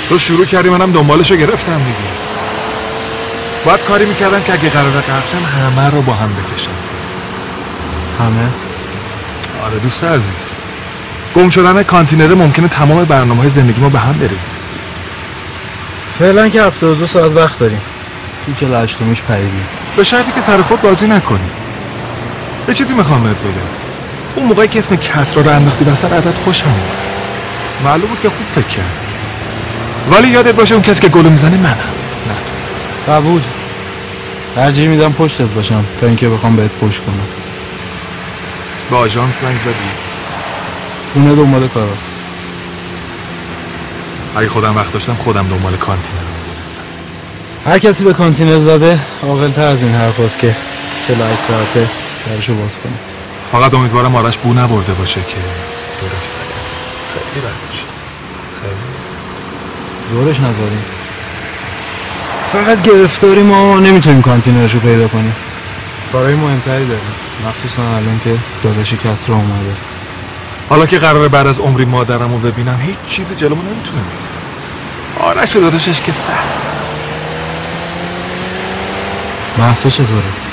[0.09, 2.15] تو شروع کردی منم دنبالشو گرفتم دیگه.
[3.65, 6.69] باید کاری می‌کردم که اگه قرار قرشم همه رو با هم بکشم
[8.19, 8.64] همه؟
[9.65, 10.51] آره دوست عزیز.
[11.35, 14.49] گم شدن کانتینر ممکنه تمام برنامه های زندگی ما به هم بریزه
[16.19, 17.81] فعلا که 72 ساعت وقت داریم.
[18.45, 19.65] تو 48 میش پریدیم.
[19.97, 21.39] به شرطی که سر خود بازی نکنی
[22.67, 23.51] یه چیزی می‌خوام بهت بگم.
[24.35, 27.21] اون موقعی که اسم کسرا رو انداختی وسط ازت خوشم اومد.
[27.83, 28.91] معلوم بود که خوب فکر کرد.
[30.11, 31.77] ولی یادت باشه اون کسی که گلو می‌زنه منم.
[33.07, 33.41] قبول.
[34.55, 37.44] ترجیح میدم پشتت باشم تا اینکه بخوام بهت پشت کنم.
[38.89, 39.89] به آژانس زنگ زدی؟
[41.13, 42.11] خونه دنبال کاراست
[44.35, 46.19] اگه خودم وقت داشتم خودم دنبال کانتینر
[47.65, 50.55] هر کسی به کانتینر زده عاقل تر از این حرف هست که
[51.07, 51.89] 48 ساعته
[52.25, 52.93] درشو باز کنه.
[53.51, 55.37] فقط امیدوارم آرش بو نبرده باشه که
[56.01, 56.55] دورش زده.
[57.33, 57.83] خیلی بد میشه.
[60.11, 60.85] دورش نزدیم
[62.53, 65.35] فقط گرفتاری ما نمی‌تونیم کانتینرش رو پیدا کنیم.
[66.11, 67.24] کارهای مهمتری داریم.
[67.47, 69.75] مخصوصا الان که داداش کس را اومده.
[70.69, 74.35] حالا که قراره بعد از عمری مادرم رو ببینم هیچ چیزی جلومو نمی‌تونه بگیره
[75.19, 76.33] آرش و داداشش که سر
[79.57, 80.44] محسا چطوره؟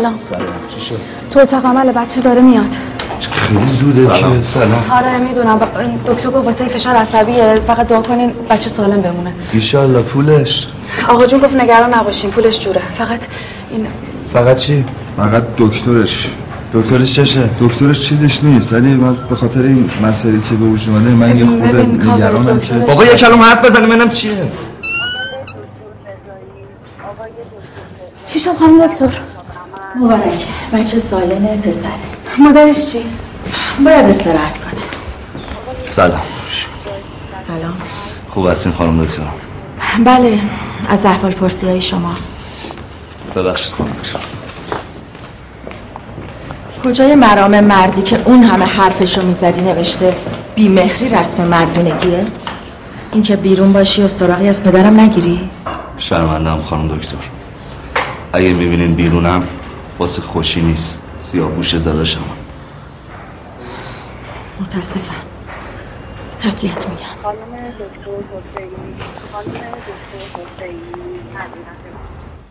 [0.00, 0.14] سلام.
[0.30, 0.42] سلام.
[0.74, 2.74] چی شد؟ تو اتاق عمل بچه داره میاد.
[3.20, 4.84] خیلی زوده که سلام.
[4.92, 5.58] آره می‌دونم.
[5.58, 7.60] ب- دکتر گفت واسه فشار عصبیه.
[7.66, 9.32] فقط دعا کنین بچه سالم بمونه.
[9.52, 10.68] ایشالله پولش.
[11.08, 12.30] آقا جون گفت نگران نباشین.
[12.30, 12.80] پولش جوره.
[12.94, 13.26] فقط
[13.70, 13.86] این
[14.32, 14.84] فقط چی؟
[15.16, 16.30] فقط دکترش.
[16.74, 18.72] دکترش چشه؟ دکترش چیزش نیست.
[18.72, 22.74] ولی من به خاطر این مسائلی که به وجود اومده من یه خود نگرانم که
[22.74, 23.86] بابا یه کلمه حرف بزنه.
[23.86, 24.32] منم چیه؟
[28.26, 29.08] چی شد خانم دکتر؟
[30.00, 30.46] مبارک.
[30.72, 31.90] بچه سالمه پسره
[32.38, 32.98] مادرش چی؟
[33.84, 34.80] باید استراحت کنه.
[35.86, 36.20] سلام.
[37.46, 37.74] سلام.
[38.30, 39.22] خوب هستین خانم دکتر؟
[40.04, 40.38] بله
[40.88, 42.14] از احوال پرسی های شما.
[43.36, 44.18] ببخشید خانم دکتر.
[46.84, 50.16] کجای مرام مردی که اون همه حرفشو می‌زدی نوشته
[50.54, 52.26] بیمهری رسم مردونگیه؟
[53.12, 55.50] این که بیرون باشی و سراغی از پدرم نگیری؟
[55.98, 57.16] شرمندم خانم دکتر.
[58.32, 59.42] اگه می‌بینین بیرونم
[60.00, 60.98] واسه خوشی نیست.
[61.20, 62.20] سیاه‌پوش داداشم
[64.60, 65.14] متاسفم.
[66.44, 67.34] تسلیت میگم.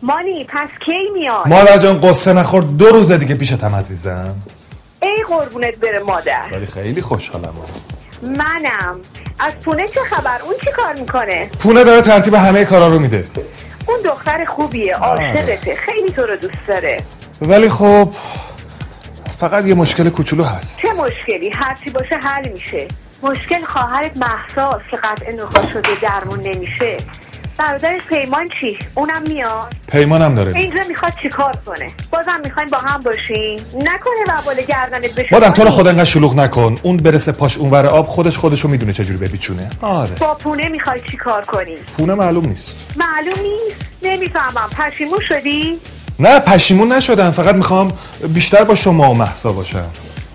[0.02, 2.64] مانی پس کی میاد؟ مادر جان قصه نخور.
[2.64, 4.36] دو روزه دیگه پیشتم عزیزم.
[5.02, 6.46] ای قربونت بره مادر.
[6.54, 7.54] ولی خیلی خوشحالم.
[8.22, 9.00] منم.
[9.40, 13.28] از پونه چه خبر؟ اون چی کار می‌کنه؟ پونه داره ترتیب همه کارا رو میده.
[13.88, 15.76] اون دختر خوبیه عاشقته.
[15.76, 17.04] خیلی تو رو دوست داره.
[17.42, 18.10] ولی خب
[19.38, 20.82] فقط یه مشکل کوچولو هست.
[20.82, 22.88] چه مشکلی؟ هرچی باشه حل میشه.
[23.24, 26.98] مشکل خواهرت محساس که قطع نخواست شده درمون نمیشه.
[27.58, 30.56] برادرش پیمان چی؟ اونم میاد؟ پیمانم داره.
[30.56, 35.28] اینجا می‌خواد چیکار کنه؟ بازم می‌خواین با هم باشین نکنه وبال گردنت بشه.
[35.32, 36.78] مادر تو رو خدا انقدر شلوغ نکن.
[36.84, 39.70] اون برسه پاش اونور آب خودش خودشو می‌دونه چجوری بپیچونه.
[39.82, 40.12] آره.
[40.12, 42.88] با پونه می‌خوای چیکار کنی؟ پونه معلوم نیست.
[42.98, 43.76] معلوم نیست.
[44.04, 44.70] نمی‌فهمم.
[44.78, 45.80] پشیمون شدی؟
[46.20, 47.32] نه پشیمون نشدم.
[47.32, 47.92] فقط می‌خوام
[48.28, 49.86] بیشتر با شما و محسا باشم.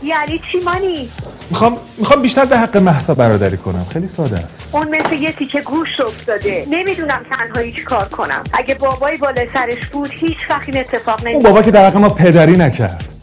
[0.02, 1.08] یعنی چی مانی؟
[1.50, 3.86] می‌خوام می‌خوام بیشتر به حق محسا برادری کنم.
[3.92, 4.68] خیلی ساده است.
[4.72, 6.66] اون مثل یه تیکه گوش افتاده.
[6.70, 8.44] نمی‌دونم تنهایی چی کار کنم.
[8.52, 11.96] اگه بابای بالای سرش بود هیچ وقت این اتفاق اون نمیفته بابا که در حق
[11.96, 13.13] ما پدری نکرد.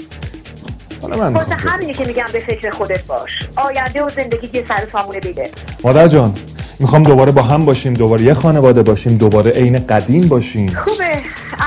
[1.02, 3.40] حالا من واسه می‌خوام همینه که میگم به فکر خودت باش.
[3.56, 5.50] آینده و زندگی یه سر سامونه بده
[5.84, 6.34] مادر جان
[6.80, 10.68] می‌خوام دوباره با هم باشیم دوباره یه خانواده باشیم دوباره عین قدیم باشیم.
[10.68, 11.18] خوبه.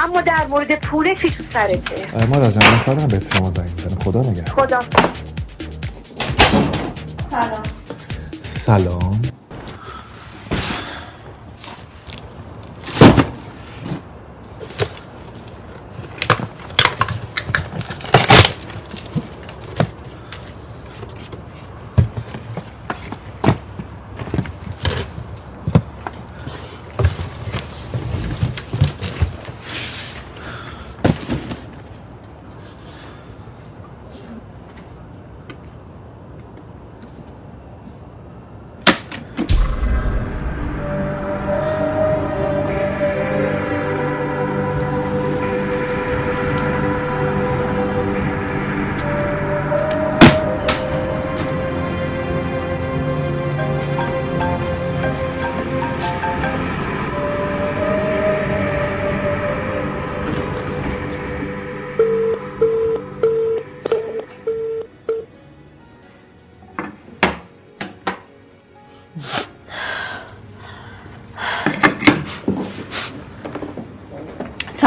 [0.05, 4.21] اما در مورد پوله چی تو سرته؟ مادر جان من کارم به شما زنگ خدا
[4.21, 4.81] نگه خدا.
[7.31, 7.63] سلام.
[8.43, 9.21] سلام.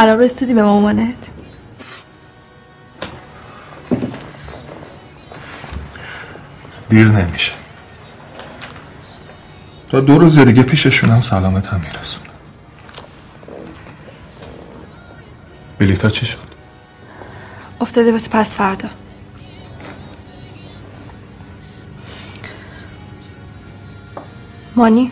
[0.05, 1.29] رسیدی به مامانت.
[6.89, 7.53] دیر نمیشه.
[9.87, 12.23] تا دو روز دیگه پیششونم سلامت هم میرسون.
[15.79, 16.37] بلیتا چی شد؟
[17.81, 18.89] افتاده واسه پس فردا.
[24.75, 25.11] مانی؟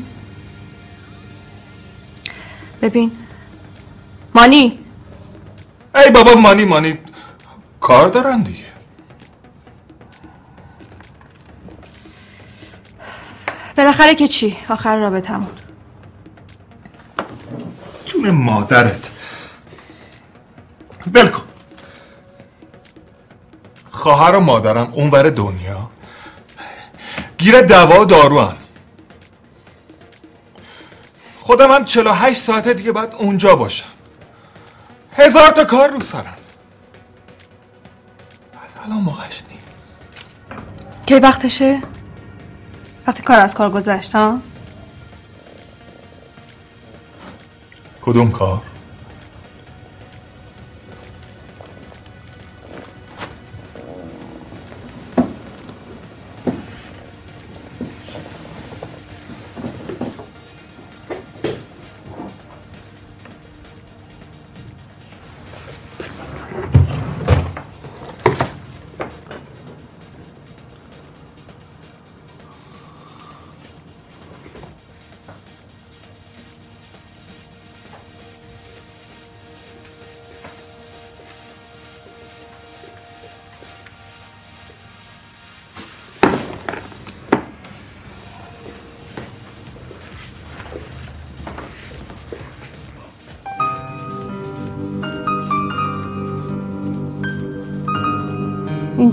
[2.82, 3.12] ببین
[4.36, 4.80] مانی.
[5.96, 7.00] ای بابا مانی مانی
[7.80, 8.66] کار دارن دیگه.
[13.78, 15.50] بالاخره که چی؟ آخر رابطمون
[18.06, 19.12] جون مادرت.
[21.14, 21.44] ول کن.
[23.92, 25.90] خواهر و مادرم اونور دنیا.
[27.38, 28.58] گیر دوا و دارو هم.
[31.42, 33.95] خودم هم 48 ساعته دیگه باید اونجا باشم.
[35.18, 36.38] هزار تا کار رو سرم
[38.66, 39.96] از الان موقعش نیست
[41.06, 41.82] کی وقتشه؟
[43.08, 44.40] وقتی کار از کار گذشت ها؟
[48.02, 48.62] کدوم کار؟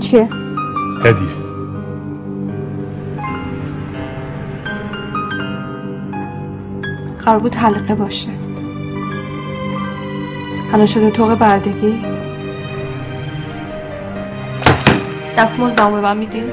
[0.03, 0.29] چیه؟
[1.03, 1.27] هدیه
[7.25, 8.29] قرار بود حلقه باشه
[10.73, 12.01] الان شده توق بردگی
[15.37, 16.43] دست مزدمو به من میدی؟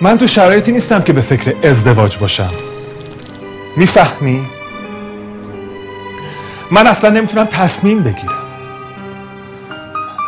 [0.00, 2.50] من تو شرایطی نیستم که به فکر ازدواج باشم
[3.76, 4.46] می‌فهمی؟
[6.72, 8.46] من اصلا نمی‌تونم تصمیم بگیرم.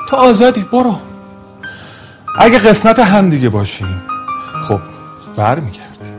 [0.08, 0.98] تو آزادی برو.
[2.38, 4.02] اگه قسمت هم دیگه باشیم
[4.68, 4.80] خب
[5.36, 6.10] برمیگردی.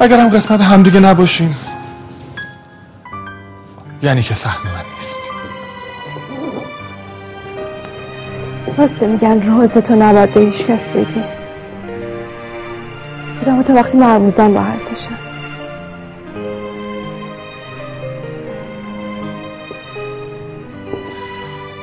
[0.00, 1.56] اگر هم قسمت هم دیگه نباشیم
[4.02, 5.18] یعنی که سهم من نیست.
[8.78, 11.22] راسته میگن رازتو نباید به هیچ کس بگی.
[13.42, 15.14] آدم تا وقتی مرموزن با ارزشن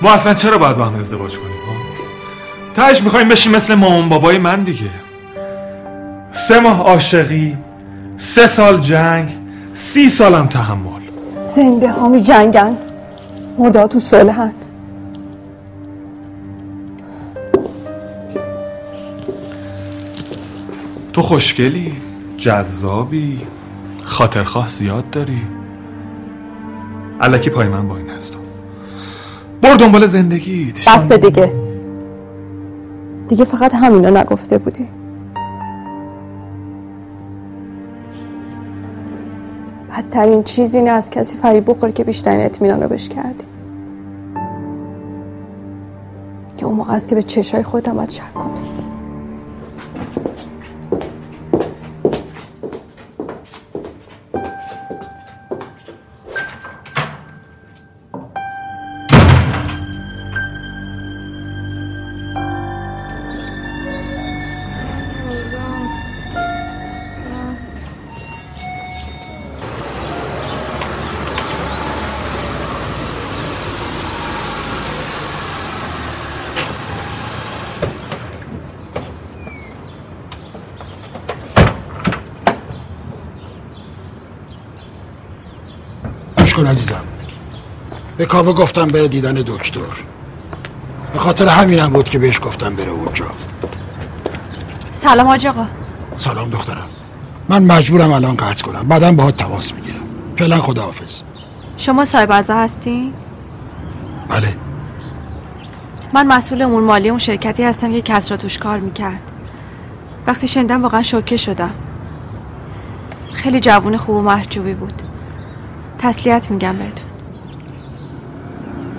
[0.03, 1.73] ما اصلا چرا باید با هم ازدواج کنیم؟ ها؟
[2.75, 4.89] تهش می‌خوایم بشیم مثل مامان بابای من دیگه.
[6.31, 7.57] سه ماه عاشقی
[8.17, 9.37] سه سال جنگ
[9.73, 11.01] سی سالم تحمل.
[11.43, 12.77] زنده ها می جنگن.
[13.57, 14.53] مرده ها تو صلحن.
[21.13, 21.93] تو خوشگلی
[22.37, 23.41] جذابی
[24.03, 25.41] خاطرخواه زیاد داری.
[27.21, 28.42] علکی پای من با این هستم.
[29.63, 31.53] برو دنبال زندگیت بسته دیگه.
[33.27, 34.87] دیگه فقط همینا نگفته بودی.
[39.89, 43.45] بدترین چیز اینه از کسی فریب بخوری که بیشترین اطمینان رو بهش کردی.
[46.57, 48.82] که اون موقع است که به چشای خودت هم باید شک کنی.
[86.73, 87.03] عزیزم.
[88.17, 89.79] به کاوه گفتم بره دیدن دکتر.
[91.13, 93.25] به خاطر همینم بود که بهش گفتم بره اونجا.
[94.91, 95.67] سلام آج آقا
[96.15, 96.87] سلام دخترم.
[97.49, 98.87] من مجبورم الان قطع کنم.
[98.87, 100.01] بعدا باهات تماس می‌گیرم.
[100.35, 101.21] فعلا خداحافظ.
[101.77, 103.13] شما صاحب عزا هستین؟
[104.29, 104.55] بله.
[106.13, 109.31] من مسئول امور مالی اون شرکتی هستم که کسرا توش کار می‌کرد.
[110.27, 111.73] وقتی شنیدم واقعا شوکه شدم.
[113.33, 115.01] خیلی جوون خوب و محجوبی بود.
[116.03, 117.07] تسلیت میگم بهتون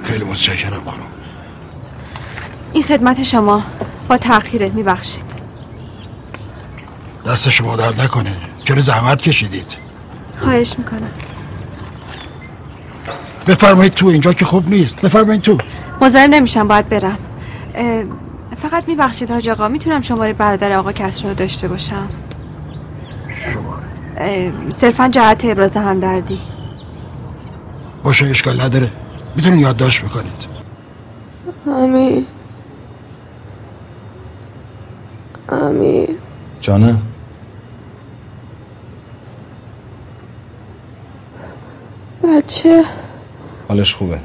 [0.02, 1.00] خیلی متشکرم خانم.
[2.72, 3.62] این خدمت شما
[4.08, 5.24] با تأخیره میبخشید.
[7.26, 8.36] دست شما درد نکنه.
[8.64, 9.76] چرا زحمت کشیدید؟
[10.36, 11.10] خواهش می‌کنم.
[13.46, 15.00] بفرمایید تو اینجا که خوب نیست.
[15.00, 15.58] بفرمایید تو.
[16.00, 17.18] مزاحم نمیشم باید برم.
[18.56, 19.68] فقط میبخشید حاج آقا.
[19.68, 22.08] می‌تونم شماره برادر آقا کسرا رو داشته باشم.
[24.16, 26.38] اه، صرفا جهت ابراز همدردی.
[28.04, 28.90] باشه اشکال نداره.
[29.36, 30.46] می‌تونید یادداشت می‌کنید.
[31.66, 32.24] امیر.
[35.48, 36.08] امیر.
[36.60, 37.02] جانم
[42.22, 42.82] بچه.
[43.68, 44.20] حالش خوبه.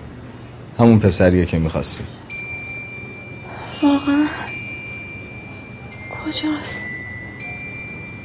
[0.80, 2.04] همون پسریه که می‌خواستی.
[3.84, 4.26] واقعا.
[6.26, 6.78] کجاست؟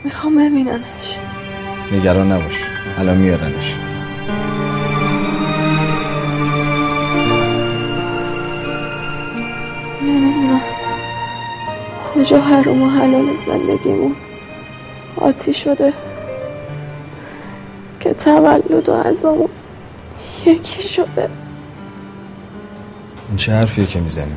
[0.04, 1.18] می‌خوام ببینمش.
[1.92, 2.64] نگران نباش.
[2.98, 3.76] الان میارنش.
[10.04, 10.60] نمی‌دونم.
[12.14, 14.16] کجا حروم و حلال زندگیمون
[15.16, 15.92] آتی شده
[18.00, 19.48] که تولد و عزامون
[20.46, 21.28] یکی شده.
[23.28, 24.36] این چه حرفیه که می‌زنیم؟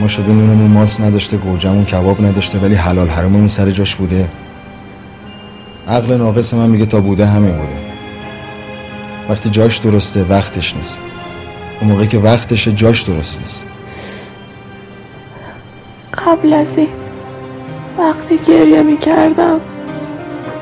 [0.00, 4.28] ما شده نونمون ماس نداشته گوجمون کباب نداشته ولی حلال حراممون سر جاش بوده.
[5.88, 7.78] عقل ناقص من میگه تا بوده همین بوده.
[9.28, 11.00] وقتی جاش درسته وقتش نیست.
[11.80, 13.66] اون موقع که وقتشه جاش درست نیست.
[16.26, 16.78] قبل از
[17.98, 19.60] وقتی گریه می‌کردم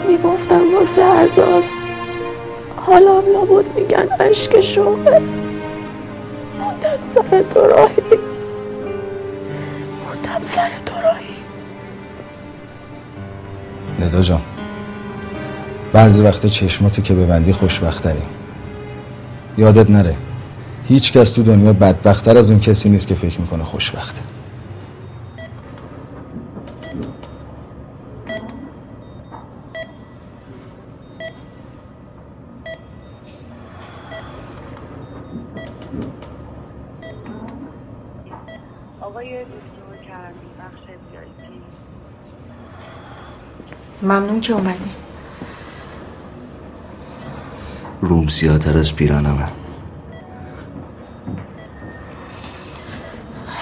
[0.09, 1.71] می‌گفتم واسه عزاز
[2.77, 5.23] حالا لابد میگن عشق شوقه.
[6.61, 8.03] موندم سر تو راهی.
[10.05, 11.35] موندم سر تو راهی.
[14.01, 14.43] ندا جان
[15.93, 18.23] بعضی وقتا چشماتو که ببندی خوشبختری
[19.59, 20.17] یادت نره
[20.85, 24.21] هیچ کس تو دنیا بدبختتر از اون کسی نیست که فکر می‌کنه خوشبخته
[39.01, 41.63] آقای دکتر کرمی بخش ویایپی
[44.05, 44.91] ممنون که اومدی.
[48.01, 49.49] روم سیاتر از پیرانمه.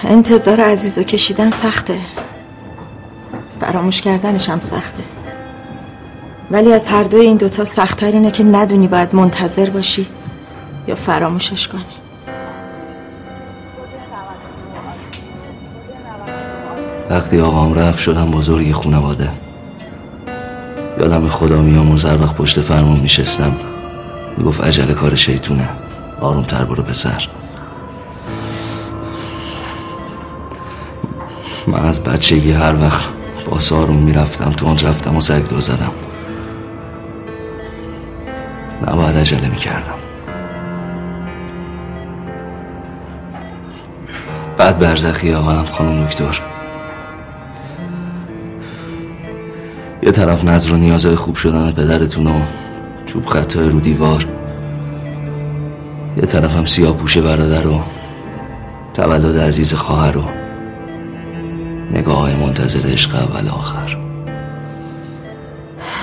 [0.03, 1.97] انتظار عزیزو کشیدن سخته.
[3.59, 5.03] فراموش کردنش هم سخته.
[6.51, 10.07] ولی از هر دوی این دوتا سختتر اینه که ندونی باید منتظر باشی
[10.87, 11.85] یا فراموشش کنی.
[17.09, 19.29] وقتی آقام رفت شدم بزرگ خانواده
[20.99, 23.55] یادم خدا میامرز هر وقت پشت فرمون میشستم.
[24.37, 25.69] می‌گفت عجله کار شیطونه.
[26.21, 27.27] آروم تر برو پسر.
[31.67, 33.09] من از بچگی هر وقت
[33.49, 35.91] با سارون می‌رفتم تو اون رفتم و سگ دو زدم.
[38.87, 39.93] نباید عجله می‌کردم.
[44.57, 46.41] بعد برزخی آقام خانم دکتر.
[50.05, 52.41] یه طرف نظر و نیازهای خوب شدن پدرتون و
[53.05, 54.25] چوب خطای رو دیوار.
[56.17, 57.79] یه طرف هم سیاه پوش برادر و
[58.93, 60.23] تولد عزیز خواهر و
[61.91, 63.97] نگاه های منتظر عشق اول آخر.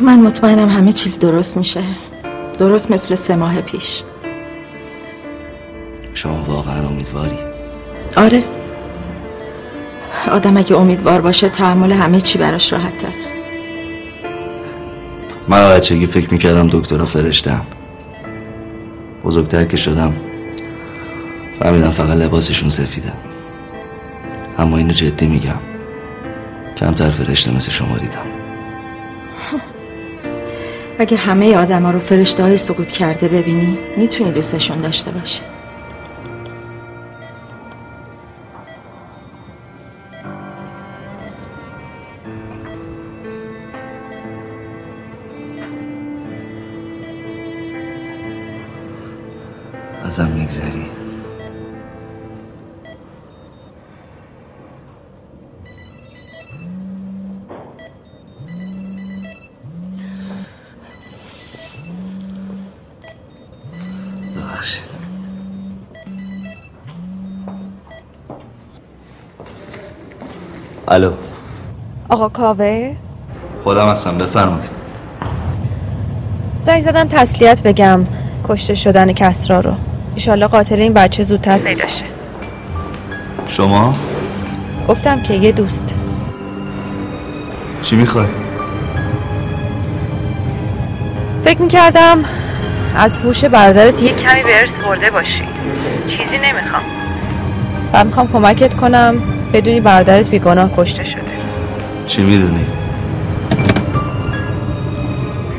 [0.01, 1.83] من مطمئنم همه چیز درست میشه.
[2.59, 4.03] درست مثل سه ماه پیش.
[6.15, 7.39] شما واقعا امیدواری؟
[8.17, 8.45] آره.
[10.33, 13.30] آدم اگه امیدوار باشه تحمل همه چی براش راحت تر
[15.51, 17.67] من بچگی فکر می‌کردم دکترا فرشتم.
[19.25, 20.13] بزرگتر که شدم
[21.59, 23.13] فهمیدم فقط لباسشون سفیده.
[24.59, 25.59] اما اینو جدی میگم
[26.77, 28.27] کمتر فرشته مثل شما دیدم.
[30.99, 35.41] اگه همه آدم ها رو فرشته های سقوط کرده ببینی می‌تونی دوستشون داشته باشی.
[50.51, 50.91] میگذری
[70.89, 71.13] الو.
[72.09, 72.97] آقا کاوه؟
[73.65, 74.71] خودم هستم بفرمایید.
[76.63, 78.07] زنگ زدم تسلیت بگم
[78.49, 79.89] کشته شدن کسرا رو.
[80.15, 82.05] ایشالله قاتل این بچه زودتر پیدا شه.
[83.47, 83.95] شما؟
[84.89, 85.97] گفتم که یه دوست.
[87.83, 88.27] چی می‌خوای؟
[91.45, 92.25] فکر می‌کردم
[92.97, 95.43] از فوش برادرت یه کمی به ارث برده باشی.
[96.09, 96.83] چیزی نمی‌خوام.
[97.93, 101.23] و می‌خوام کمکت کنم بدونی برادرت بیگناه کشته شده.
[102.07, 102.67] چی می‌دونی؟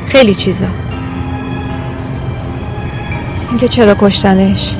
[0.06, 0.66] خیلی چیزا.
[3.52, 4.74] اینکه چرا کشتنش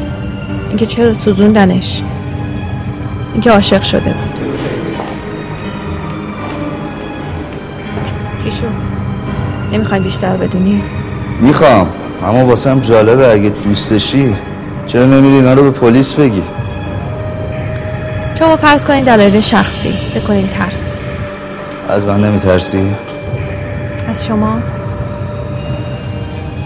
[0.69, 2.03] اینکه چرا سوزوندنش
[3.33, 4.41] اینکه عاشق شده بود.
[8.45, 8.67] چی شد؟
[9.73, 10.83] نمی‌خوای بیشتر بدونی؟
[11.41, 11.87] می‌خوام
[12.29, 14.37] اما واسم جالبه اگه دوستشی
[14.87, 16.43] چرا نمیری اینا رو به پلیس بگی؟
[18.39, 20.99] شما فرض کنین دلایل شخصی بکنین ترس.
[21.89, 22.87] از من نمیترسی؟
[24.09, 24.59] از شما؟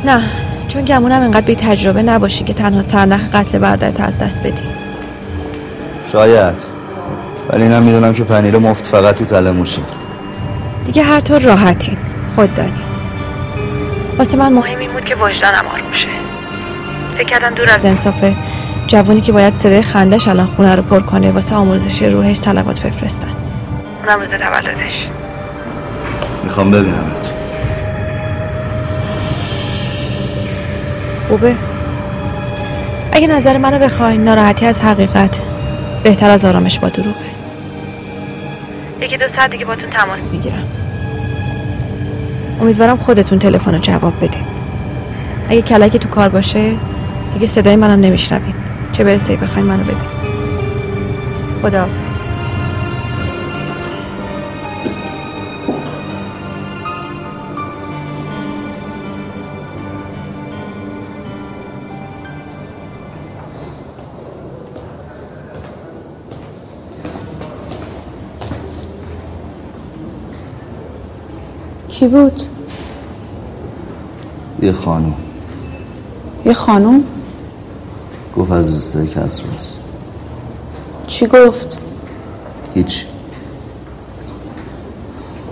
[0.04, 0.45] نه.
[0.68, 4.62] چون گمونم اینقدر بی تجربه نباشی که تنها سرنخ قتل برادرتو از دست بدی.
[6.12, 6.64] شاید.
[7.50, 9.82] ولی اینم می‌دونم که پنیر مفت فقط تو تله موشی
[10.84, 11.96] دیگه هر طور راحتین.
[12.36, 12.72] خود داری
[14.18, 16.08] واسه من مهم این بود که وجدانم آروم شه
[17.18, 18.36] فکر کردم دور از انصافه
[18.86, 23.28] جوانی که باید صدای خندش الان خونه رو پر کنه واسه آموزش روحش صلوات بفرستن.
[24.06, 25.08] اونم روز تولدش.
[26.44, 27.30] می‌خوام ببینمت.
[31.28, 31.56] خوبه؟
[33.12, 35.42] اگه نظر منو بخواین ناراحتی از حقیقت.
[36.02, 37.16] بهتر از آرامش با دروغه
[39.00, 40.64] یکی دو ساعت دیگه باتون تماس می‌گیرم.
[42.60, 44.44] امیدوارم خودتون تلفن رو جواب بدین.
[45.48, 46.76] اگه کلکی تو کار باشه
[47.32, 48.54] دیگه صدای منم نمیشنوین.
[48.92, 49.96] چه برسه بخواین منو ببین.
[51.62, 52.05] خداحافظ.
[71.98, 72.42] کی بود؟
[74.62, 75.14] یه خانم
[76.44, 77.04] یه خانوم؟
[78.36, 79.80] گفت از دوستای کسراست
[81.06, 81.78] چی گفت؟
[82.74, 83.06] هیچ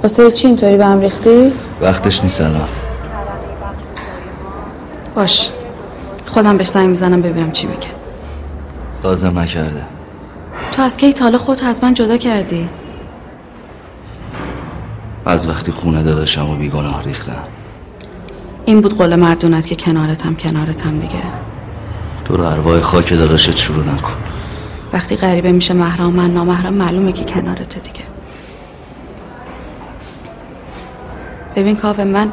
[0.03, 2.69] واسه چی اینطوری به هم ریختی؟ وقتش نیست الان
[5.15, 5.51] باش
[6.27, 7.89] خودم بهش زنگ می‌زنم ببینم چی میگه
[9.05, 9.83] لازم نکرده
[10.73, 12.69] تو از کی تا حالا خودتو از من جدا کردی؟
[15.27, 17.45] از وقتی خونه داداشم و بیگناه ریختم
[18.64, 21.22] این بود قول مردونت که کنارتم کنارتم دیگه.
[22.25, 24.14] تو رو ارواح خاک داداشت شروع نکن.
[24.93, 28.05] وقتی غریبه میشه محرم من نامحرم معلومه که کنارته دیگه.
[31.57, 32.33] ببین کاوه من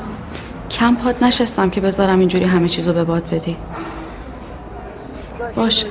[0.69, 3.57] کم پات نشستم که بذارم اینجوری همه چیزو به باد بدی.
[5.55, 5.87] باشه.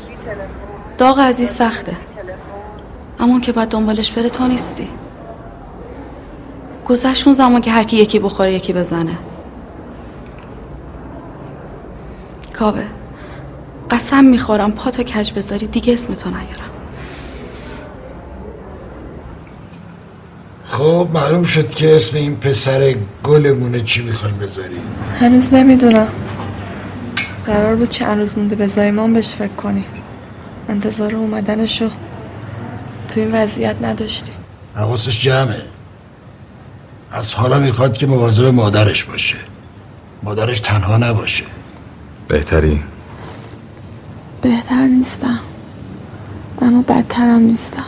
[0.98, 1.96] داغ عزیز سخته.
[3.20, 4.88] اما که باید دنبالش بره تو نیستی.
[6.90, 9.16] گذشت اون زمان که هر کی یکی بخوره یکی بزنه.
[12.52, 12.82] کاوه
[13.90, 16.70] قسم می‌خورم پاتو کج بذاری دیگه اسمتو نیارم.
[20.64, 24.80] خب معلوم شد که اسم این پسر گلمونه چی می‌خوایم بذاری
[25.20, 26.08] هنوز نمی‌دونم.
[27.46, 29.84] قرار بود چند روز مونده به زایمان بهش فکر کنی.
[30.68, 31.88] انتظار اومدنشو
[33.08, 34.32] تو این وضعیت نداشتی.
[34.74, 35.62] حواسش جمعه.
[37.12, 39.36] از حالا می‌خواد که مواظب مادرش باشه.
[40.22, 41.44] مادرش تنها نباشه.
[42.28, 42.82] بهتری؟
[44.42, 45.40] بهتر نیستم.
[46.62, 47.84] اما بدترم نیستم.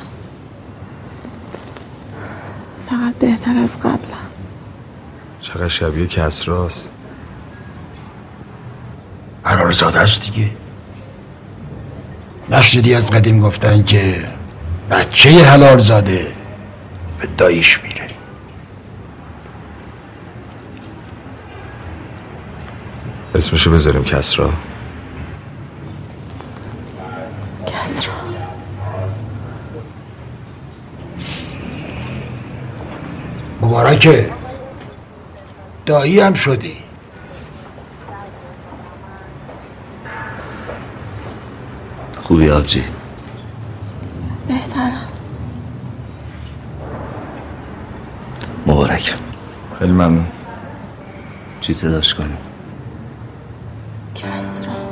[2.86, 3.98] فقط بهتر از قبلم.
[5.40, 6.90] چقدر شبیه کسراست
[9.44, 10.50] حلال زاده است دیگه.
[12.50, 14.28] نشنیدی از قدیم گفتن که
[14.90, 16.32] بچه حلال زاده
[17.20, 18.06] به داییش میره.
[23.35, 24.53] اسمشو بذاریم کسرا.
[27.66, 28.12] کسرا.
[33.62, 34.33] مبارکه.
[35.87, 36.76] دایی هم شدی.
[42.22, 42.85] خوبی آبجی؟
[44.49, 45.09] بهترم.
[48.66, 49.14] مبارک
[49.78, 50.26] خیلی ممنون.
[51.61, 52.51] چی صداش کنیم؟
[54.14, 54.91] کسرا حواست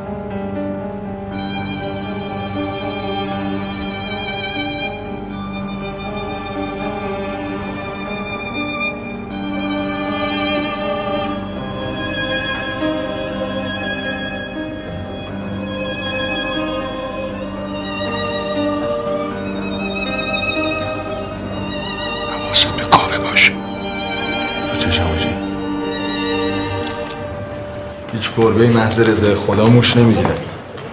[28.41, 30.34] گربه محض رضای خدا موش نمی‌گیره.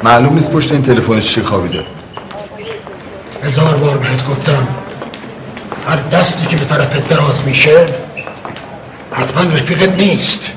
[0.04, 1.84] معلوم نیست پشت این تلفنش چی خوابیده.
[3.44, 4.68] هزار بار بهت گفتم
[5.88, 7.86] هر دستی که به طرفت دراز میشه
[9.12, 10.52] حتما رفیقت نیست.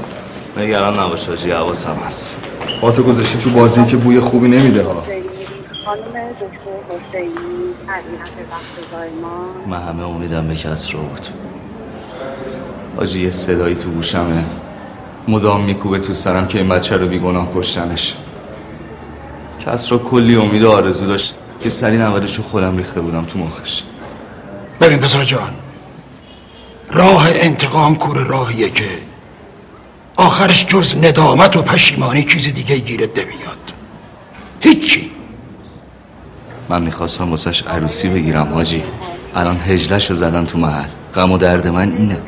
[0.56, 2.36] نگران نباش آجی حواسم هست.
[2.80, 5.04] پاتو گذاشتی تو بازی که بوی خوبی نمیده ها.
[5.84, 7.74] خانم دکتر حسینی
[8.50, 11.26] وقت من همه امیدم به کس رو بود.
[12.96, 14.44] آجی یه صدایی تو گوشمه.
[15.30, 18.16] مدام میکوبه تو سرم که این بچه رو بیگناه کشتنش.
[19.66, 23.38] کس را کلی امید و آرزو داشت که سری نودش رو خودم ریخته بودم تو
[23.38, 23.82] مخش.
[24.80, 25.50] ببین بزار جان.
[26.90, 28.84] راه انتقام کور راهیه که
[30.16, 33.72] آخرش جز ندامت و پشیمانی چیز دیگه گیرت نمیاد.
[34.60, 35.10] هیچی.
[36.68, 38.84] من می‌خواستم واسش عروسی بگیرم حاجی
[39.34, 40.88] الان هجلش رو زدن تو محل.
[41.14, 42.20] غم و درد من اینه.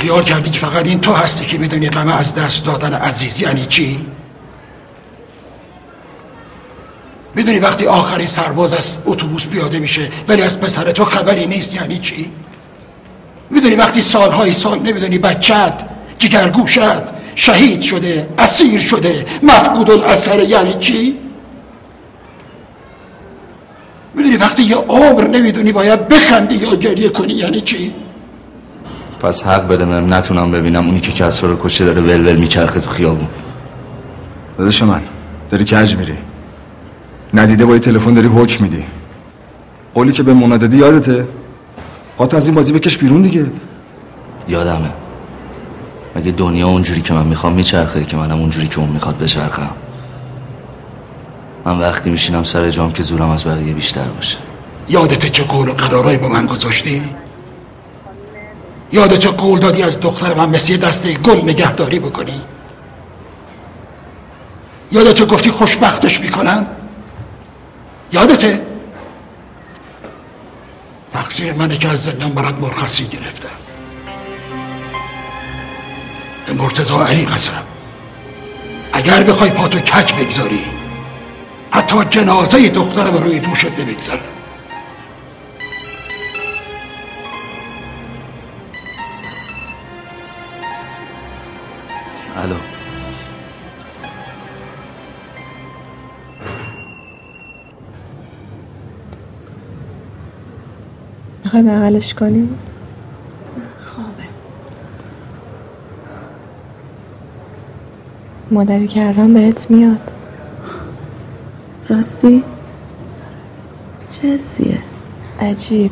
[0.00, 3.66] خیال کردی که فقط این تو هستی که می‌دونی غم از دست دادن عزیز یعنی
[3.66, 4.06] چی؟
[7.34, 11.98] می‌دونی وقتی آخرین سرباز از اتوبوس پیاده میشه ولی از پسر تو خبری نیست یعنی
[11.98, 12.32] چی؟
[13.50, 15.84] می‌دونی وقتی سالهای سال نمی‌دونی بچت
[16.18, 16.80] جگرگوشت
[17.34, 21.18] شهید شده اسیر شده مفقود الاثر یعنی چی؟
[24.14, 27.94] می‌دونی وقتی یه عمر نمی‌دونی باید بخندی یا گریه کنی یعنی چی؟
[29.20, 30.86] پس حق بده من نتونم ببینم.
[30.86, 33.28] اونی که کسرا رو کشه داره ولول میچرخه تو خیابون.
[34.58, 35.02] داداش من
[35.50, 36.18] داری کج میری؟
[37.34, 38.84] ندیده با تلفن داری حکم میدی.
[39.94, 41.28] قولی که به مونا دادی یادته؟
[42.16, 43.46] پات از این بازی بکش بیرون دیگه.
[44.48, 44.90] یادمه.
[46.16, 49.70] مگه دنیا اونجوری که من می‌خوام میچرخه که منم اونجوری که اون می‌خواد بچرخم؟
[51.64, 54.38] من وقتی میشینم سر جام که زورم از بقیه بیشتر باشه.
[54.88, 57.02] یادت چه قول و قرارایی با من گذاشتی؟
[58.92, 62.40] یادت قول دادی از دختر من مثل دسته گل نگهداری بکنی؟
[64.92, 66.66] یادت گفتی خوشبختش می‌کنم؟
[68.12, 68.66] یادته؟
[71.12, 73.48] تقصیر منه که از زندان برات مرخصی گرفتم
[76.46, 77.62] به مرتضا علی قسم
[78.92, 80.64] اگر بخوای پاتو کج بگذاری
[81.70, 84.39] حتی جنازه دخترم روی دوشت نمی‌گذارم
[92.40, 92.54] الو.
[101.44, 102.58] می‌خوای بغلش کنیم؟
[103.80, 104.22] خوابه.
[108.50, 110.10] مادری کردن بهت میاد.
[111.88, 112.44] راستی؟
[114.10, 114.78] چه حسیه؟
[115.40, 115.90] عجیب.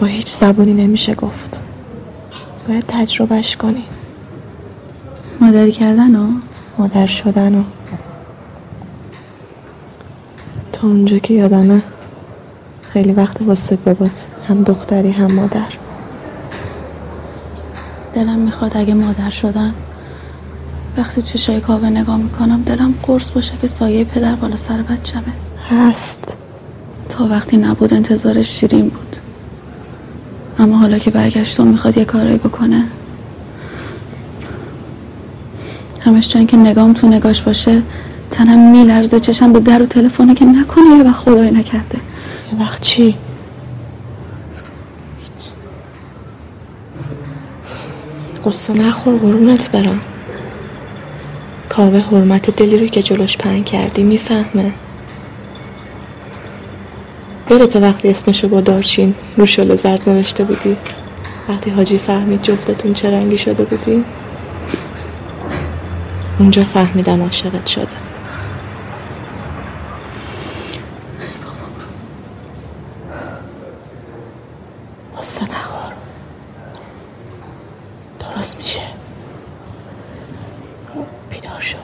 [0.00, 1.49] با هیچ زبونی نمیشه گفت.
[2.68, 3.84] باید تجربهش کنی.
[5.40, 6.30] مادری کردن و؟
[6.78, 7.62] مادر شدن و.
[10.72, 11.82] تا اونجا که یادمه
[12.82, 15.68] خیلی وقت واسه بابات هم دختری هم مادر.
[18.14, 19.74] دلم می‌خواد اگه مادر شدم.
[20.96, 25.22] وقتی چشای کاوه نگاه می‌کنم دلم قرص باشه که سایه پدر بالا سر بچمه.
[25.70, 26.36] هست.
[27.08, 29.09] تا وقتی نبود انتظارش شیرین بود.
[30.58, 32.84] اما حالا که برگشت می‌خواد یه کارایی بکنه.
[36.00, 37.82] همش چون که نگام تو نگاش باشه
[38.30, 41.98] تنم میلرزه چشم به در و تلفنه که نکنه یه وقت خدای نکرده.
[42.52, 43.14] یه وقت چی؟
[48.44, 50.00] قصه نخور قرونت برم.
[51.68, 54.72] کاوه حرمت دلی رو که جلوش پنگ کردی می‌فهمه.
[57.50, 60.76] یادت وقتی اسمشو با دارچین رو شل زرد نوشته بودی؟
[61.48, 64.04] وقتی حاجی فهمید جفتتون چه رنگی شده بودی؟
[66.38, 67.88] اونجا فهمیدم عاشقت شده
[75.18, 75.92] قصه نخور
[78.20, 78.82] درست میشه
[81.30, 81.78] بیدار شو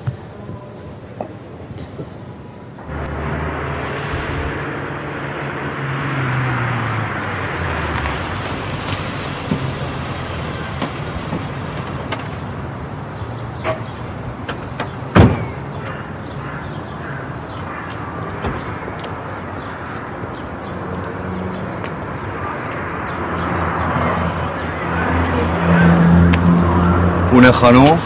[27.47, 27.99] پونه خانوم.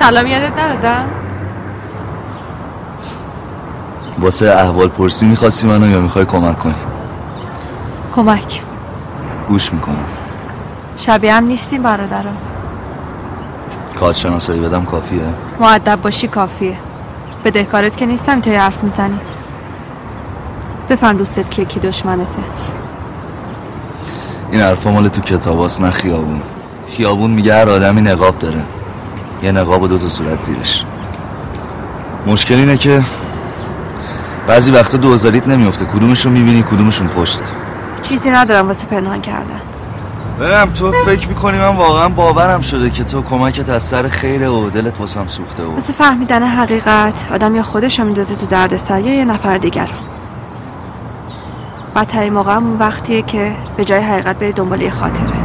[0.00, 1.04] سلام یادت ندادم
[4.18, 6.74] واسه احوال پرسی می‌خواستی منو یا می‌خوای کمک کنی؟
[8.14, 8.62] کمک.
[9.48, 10.04] گوش می‌کنم.
[10.96, 12.36] شبیه هم نیستیم برادرم.
[14.00, 15.20] کارت شناسایی بدم کافیه؟
[15.60, 16.76] معدب باشی کافیه.
[17.44, 19.20] بدهکارت که نیستم اینطوری حرف می‌زنی.
[20.90, 22.42] بفهم دوستت کیه کی دشمنته.
[24.52, 26.42] این حرفا مال تو کتاباست نه خیابون.
[26.98, 28.62] خیابون میگه هر آدمی نقاب داره.
[29.42, 30.84] یه نقاب و دو تا صورت زیرش.
[32.26, 33.02] مشکل اینه که
[34.48, 37.44] بعضی وقتا دوزاریت نمیفته کدومشون می‌بینی کدومشون پشته
[38.02, 39.60] چیزی ندارم واسه پنهان کردن.
[40.40, 44.70] برم تو فکر می‌کنی من واقعا باورم شده که تو کمکت از سر خیره و
[44.70, 49.14] دلت واسم سوخته و واسه فهمیدن حقیقت آدم یا خودش رو میندازه تو دردسر یا
[49.14, 49.98] یه نفر دیگر رو.
[51.96, 55.36] بدترین موقع هم اون وقتیه که به جای حقیقت بری دنبال یه خاطره.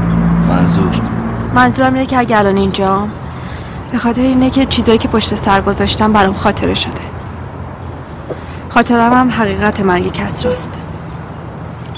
[0.50, 1.02] منظور.
[1.54, 3.12] منظورم اینه که اگه الان اینجام
[3.92, 7.02] به خاطر اینه که چیزایی که پشت سر گذاشتم برام خاطره شده.
[8.70, 10.80] خاطرم هم حقیقت مرگ کس راست.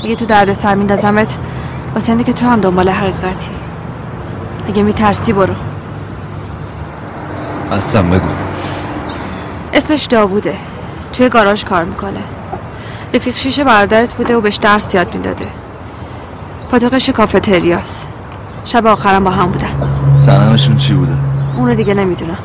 [0.04, 1.38] اگه تو درد سر میندازمت
[1.94, 3.52] واسه اینه که تو هم دنبال حقیقتی.
[4.68, 5.54] اگه میترسی برو.
[7.72, 8.28] اصلا بگو.
[9.74, 10.56] اسمش داووده.
[11.14, 12.22] توی گاراژ کار می‌کنه.
[13.14, 15.48] رفیق شیشه برادرت بوده و بهش درس یاد می‌داده.
[16.72, 18.06] پاتوقش کافتریاس
[18.66, 19.68] شب آخرم با هم بودن.
[20.18, 21.14] سنمشون چی بوده؟
[21.58, 22.38] اونو دیگه نمی‌دونم.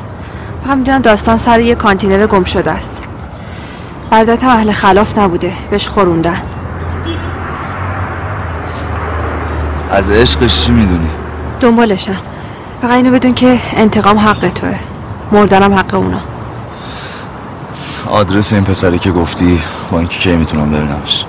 [0.65, 3.03] فقط می‌دونم داستان سر یه کانتینر گم شده است.
[4.09, 5.53] برادرت هم اهل خلاف نبوده.
[5.71, 6.41] بهش خوروندن.
[9.91, 11.09] از عشقش چی می‌دونی؟
[11.59, 12.17] دنبالشم.
[12.81, 14.79] فقط اینو بدون که انتقام حق توه.
[15.31, 16.19] مردنم حق اونا.
[18.09, 19.61] آدرس این پسری که گفتی
[19.91, 21.25] با اینکه کی می‌تونم ببینمش؟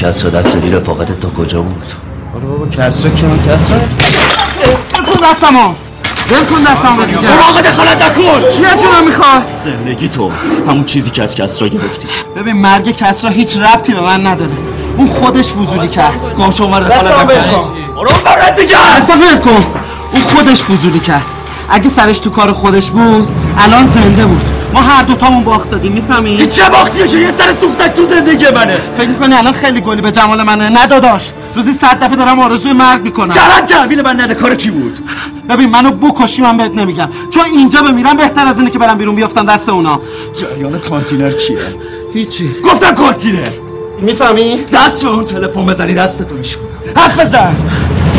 [0.00, 1.92] کسرا دست داری رفاقتت تا کجا بود؟
[2.32, 5.68] حالا بابا کسرا که من کسرا؟ بکن دستمو.
[6.30, 6.96] بکن دستمو.
[6.96, 8.40] مراقب دخالت نکن.
[8.40, 10.30] چیه چی من می‌خواد زندگی تو.
[10.68, 12.08] همون چیزی که از کسرا گرفتی.
[12.36, 14.50] ببین مرگ کسرا هیچ ربطی به من نداره.
[14.96, 16.34] اون خودش فضولی کرد.
[16.38, 17.72] گم شو مرد دستم ول کن.
[17.96, 19.66] برو برد دیگه دستم ول کن.
[20.12, 21.24] اون خودش فضولی کرد.
[21.68, 23.28] اگه سرش تو کار خودش بود
[23.58, 24.42] الان زنده بود.
[24.74, 28.78] ما هر دوتامون باخت دادیم می‌فهمی؟ چه باختیه که یه سر سوختش تو زندگی منه.
[28.98, 33.02] فکر می‌کنی الان خیلی گلی به جمال منه؟ نداداش روزی صد دفعه دارم آرزوی مرگ
[33.02, 33.34] می‌کنم.
[33.34, 34.98] چرا تحویل من نده کار چی بود؟
[35.48, 37.08] ببین منو بکشی من بهت نمیگم.
[37.30, 40.00] چون اینجا بمیرم بهتر از اینه که برم بیرون بیافتم دست اونا.
[40.34, 41.58] جریان کانتینر چیه؟
[42.14, 42.50] هیچی.
[42.64, 43.48] گفتم کانتینر.
[44.00, 46.66] می‌فهمی؟ دست به اون تلفن بزنی دستتو میشکنم
[46.96, 47.56] حرف بزن.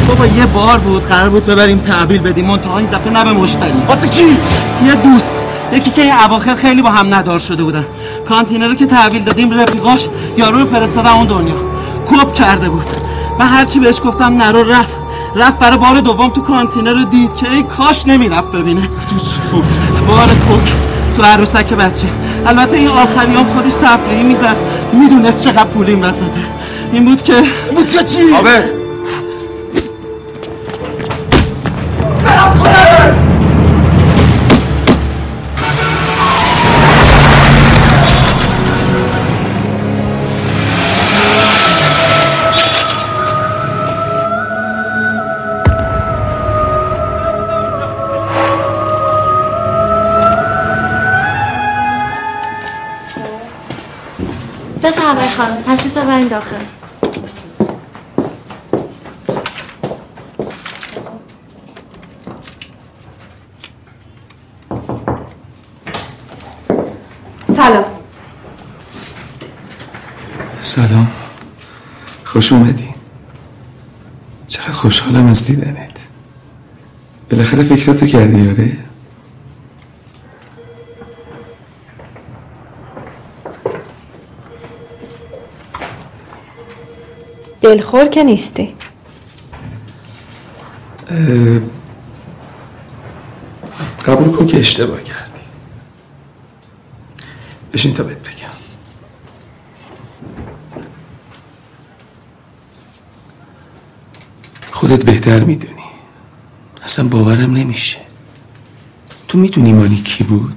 [0.08, 2.46] بابا یه بار بود قرار بود ببریم تحویل بدیم.
[2.46, 3.74] منتها این دفعه نه به مشتری.
[3.88, 4.38] واسه کی
[4.86, 5.36] یه دوست.
[5.72, 7.86] یکی که این اواخر خیلی با هم ندار شده بودن.
[8.30, 10.08] کانتینر رو که تحویل دادیم رفیقاش
[10.38, 11.56] یارو رو فرستادن اون دنیا.
[12.10, 12.86] کپ کرده بود.
[13.40, 14.96] و هرچی بهش گفتم نرو رفت.
[15.36, 18.82] رفت برای بار دوم تو کانتینر رو دید که ای کاش نمی‌رفت ببینه.
[18.82, 19.64] تو چی بود؟
[20.08, 20.74] بار کوک.
[21.18, 22.08] تو عروسک بچه.
[22.46, 24.56] البته این آخری هم خودش تفریحی می‌زد.
[24.94, 26.42] می‌دونست چقدر پول این وسطه.
[26.94, 27.34] این بود که
[27.76, 28.81] بود چه چی؟ آبه.
[55.72, 56.56] تشریف ببرین داخل.
[67.56, 67.84] سلام.
[70.62, 71.08] سلام.
[72.26, 72.88] خوش اومدی.
[74.48, 76.08] چقدر خوشحالم از دیدنت.
[77.32, 78.78] بالاخره فکراتو کردی یاره
[87.72, 88.74] دلخور که نیستی.
[94.06, 95.32] قبول کن که اشتباه کردی.
[97.74, 98.48] بشین تا بهت بگم.
[104.72, 105.84] خودت بهتر می‌دونی.
[106.84, 107.98] اصلا باورم نمیشه.
[109.28, 110.56] تو می‌دونی مانی کی بود؟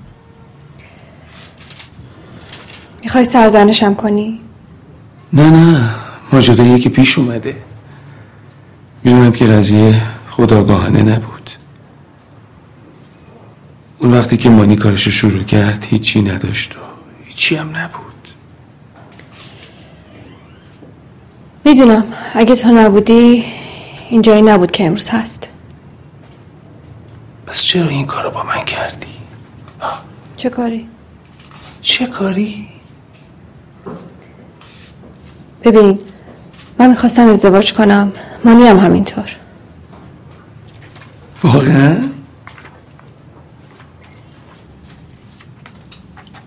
[3.02, 4.40] می‌خوای سرزنشم کنی؟
[5.32, 6.03] نه نه.
[6.34, 7.56] ماجرایی که پیش اومده
[9.04, 11.50] می‌دونم که قضیه خداگاهانه نبود
[13.98, 16.78] اون وقتی که مانی کارش رو شروع کرد هیچی نداشت و
[17.24, 18.28] هیچی هم نبود
[21.64, 22.04] می‌دونم
[22.34, 23.44] اگه تو نبودی
[24.10, 25.50] اینجایی نبود که امروز هست
[27.46, 29.06] پس چرا این کارو با من کردی؟
[30.36, 30.88] چه کاری؟
[31.80, 32.68] چه کاری؟
[35.64, 35.98] ببین
[36.78, 38.12] من می‌خواستم ازدواج کنم.
[38.44, 39.36] مانی هم همینطور.
[41.42, 42.08] واقعا؟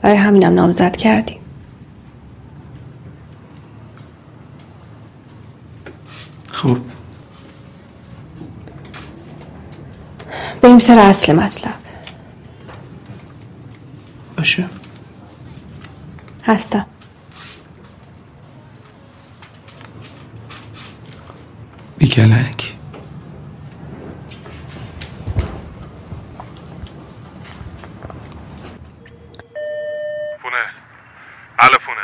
[0.02, 1.40] برای همینم نامزد کردیم.
[6.52, 6.78] خب.
[10.62, 11.74] بریم سر اصل مطلب.
[14.38, 14.66] باشه.
[16.44, 16.86] هستم.
[21.98, 22.74] بیکلک.
[30.42, 30.58] پونه
[31.60, 31.98] الو پونه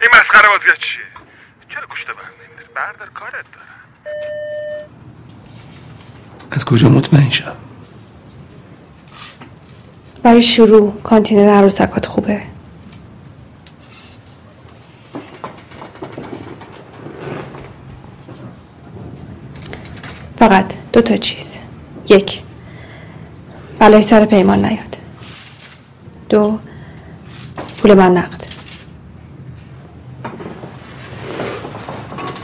[0.00, 1.00] این مسخره بازی چیه؟
[1.68, 3.68] چرا گوشت بر نمیداری؟ بردار کارت دارم.
[6.50, 7.56] از کجا مطمئن شم؟
[10.22, 12.42] برای شروع کانتینر عروسکات خوبه.
[20.38, 21.60] فقط دو تا چیز.
[22.08, 22.42] یک
[23.78, 24.96] بلای سر پیمان نیاد.
[26.28, 26.58] دو
[27.78, 28.44] پول من نقد.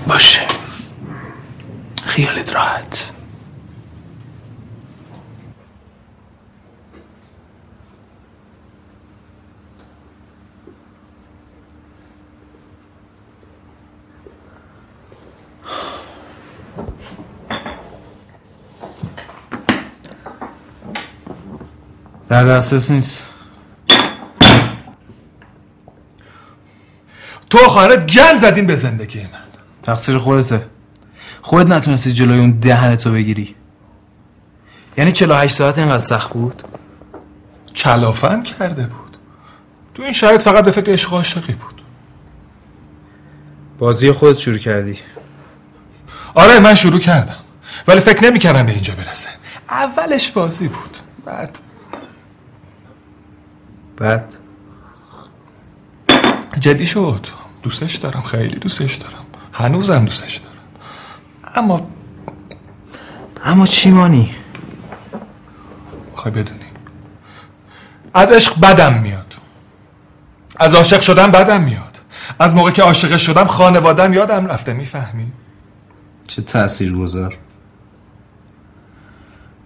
[0.06, 0.40] باشه.
[2.04, 3.13] خیالت راحت.
[22.34, 23.26] در دسترس نیست.
[27.50, 29.28] تو خواهرت گند زدین به زندگی من.
[29.82, 30.66] تقصیر خودته.
[31.42, 33.54] خودت نتونستی جلوی اون دهنتو بگیری.
[34.96, 36.62] یعنی 48 ساعت اینقدر سخت بود؟
[37.76, 39.16] کلافم کرده بود.
[39.94, 41.82] تو این شرایط فقط به فکر عشق عاشقی بود.
[43.78, 44.98] بازی خودت شروع کردی.
[46.34, 47.36] آره من شروع کردم.
[47.88, 49.28] ولی فکر نمی‌کردم به اینجا برسه.
[49.70, 50.98] اولش بازی بود.
[51.24, 51.58] بعد
[53.96, 54.34] بعد
[56.60, 57.26] جدی شد.
[57.62, 59.24] دوستش دارم خیلی دوستش دارم.
[59.52, 60.54] هنوزم دوستش دارم.
[61.54, 61.88] اما
[63.44, 64.34] اما چی مانی؟
[66.10, 66.60] می‌خوای بدونی.
[68.14, 69.34] از عشق بدم میاد.
[70.56, 72.00] از عاشق شدم بدم میاد.
[72.38, 75.32] از موقع که عاشق شدم خانوادم یادم رفته می‌فهمی؟
[76.26, 77.36] چه تأثیر گذار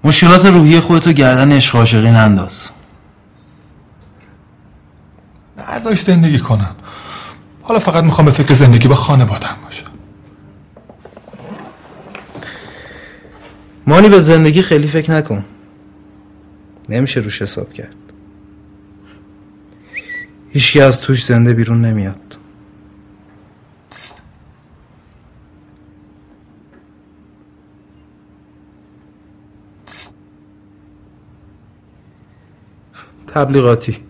[0.05, 2.71] مشکلات روحی خودتو گردن عشق عاشقی ننداز.
[5.69, 6.77] ازاش زندگی کنم
[7.62, 9.90] حالا فقط می‌خوام به فکر زندگی با خانوادم باشم
[13.86, 15.45] مانی به زندگی خیلی فکر نکن.
[16.89, 17.97] نمیشه روش حساب کرد.
[20.51, 22.39] هیچکی از توش زنده بیرون نمیاد.
[33.27, 34.08] تبلیغاتی.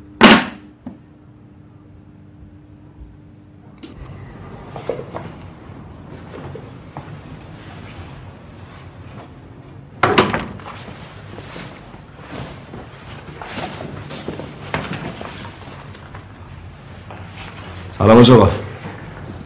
[17.98, 18.50] سلام آقا.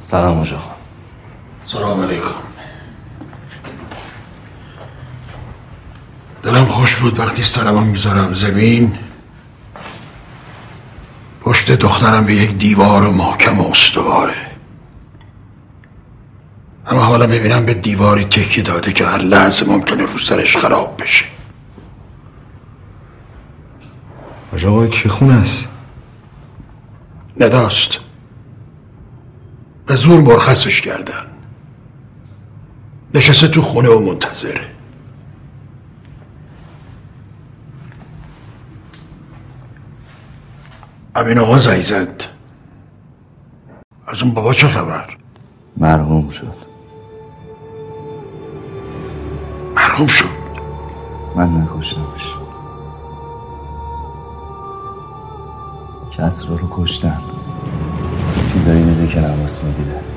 [0.01, 0.77] سلام آقا.
[1.67, 2.29] سلام علیکم.
[6.43, 8.99] دلم خوش بود وقتی سرمو می‌ذارم زمین
[11.41, 14.51] پشت دخترم به یک دیوار محکم و استواره.
[16.87, 21.25] اما حالا می‌بینم به دیواری تکی داده که هر لحظه ممکنه رو سرش خراب بشه.
[24.67, 25.69] آقا کی خونه است؟
[27.41, 28.12] نداست.
[29.93, 31.27] به زور مرخصش کردن.
[33.15, 34.61] نشسته تو خونه و منتظره.
[41.15, 42.25] امین آقا زنگ زد.
[44.07, 45.17] از اون بابا چه خبر؟
[45.77, 46.55] مرحوم شد.
[49.77, 50.29] مرحوم شد.
[51.37, 52.35] من نکشتمش.
[56.19, 57.21] کسرا رو کشتن.
[58.53, 60.12] چیزایی میده که نماس می‌دیده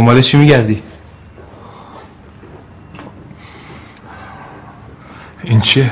[0.00, 0.82] دنبال چی میگردی؟
[5.42, 5.90] این چیه؟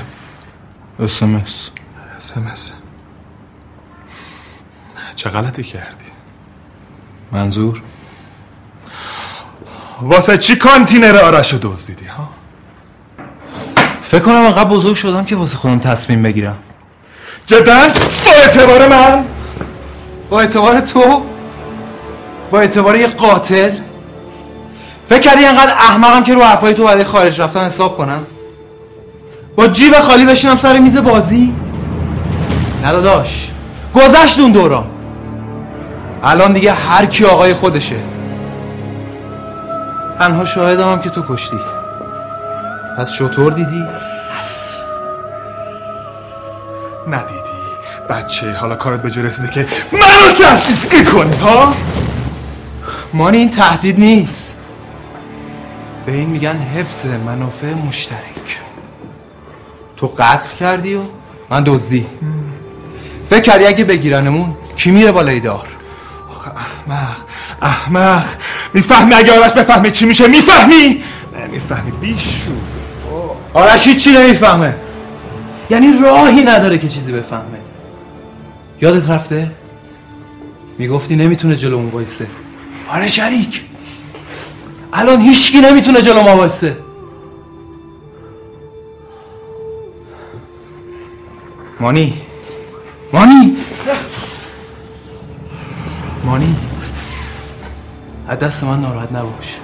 [0.99, 1.71] اسمس
[2.17, 2.73] اسمس
[5.17, 6.05] چه غلطی کردی؟
[7.33, 7.83] منظور؟
[10.03, 12.29] واسه چی کانتینر آرش رو دزدیدی ها؟
[14.03, 16.59] فکر کنم انقدر بزرگ شدم که واسه خودم تصمیم بگیرم
[17.47, 17.79] جدا؟
[18.25, 19.25] با اعتبار من؟
[20.31, 21.27] با اعتبار تو؟
[22.51, 23.88] با اعتبار یه قاتل؟
[25.09, 28.27] فکر کردی انقدر احمقم که رو حرفای تو برای خارج رفتن حساب کنم؟
[29.57, 31.55] با جیب خالی بشینم سر میز بازی؟
[32.83, 33.51] نه داداش
[33.95, 34.87] گذشت اون دوران
[36.25, 37.97] الان دیگه هر کی آقای خودشه
[40.19, 41.59] تنها شاهدم هم که تو کشتی
[42.99, 43.85] پس شطور دیدی؟
[47.09, 47.39] ندیدی
[48.11, 51.75] بچه حالا کارت به جا رسیده که منو تهدید کنی ها؟
[53.13, 54.58] مانی این تهدید نیست
[56.09, 58.59] به این میگن حفظ منافع مشترک.
[59.97, 61.01] تو قتل کردی و
[61.51, 62.07] من دزدی.
[63.31, 65.67] فکر کردی اگه بگیرنمون کی میره بالای دار؟
[66.57, 67.17] احمق
[67.63, 68.27] احمق.
[68.75, 71.03] می‌فهمی؟ اگه آرش بفهمه چی میشه می‌فهمی؟
[71.41, 72.51] نمی‌فهمی بیشو.
[73.55, 74.75] آرش هیچی نمی‌فهمه.
[75.71, 77.59] یعنی راهی نداره که چیزی بفهمه.
[78.81, 79.51] یادت رفته؟
[80.79, 82.27] می‌گفتی نمی‌تونه جلومون وایسه.
[82.89, 83.65] آره شریک.
[84.93, 86.79] الان هیچکی نمی‌تونه جلو ما وایسه.
[91.81, 92.23] مانی.
[93.13, 93.57] مانی.
[96.25, 96.57] مانی.
[98.29, 99.59] از دست من ناراحت نباش.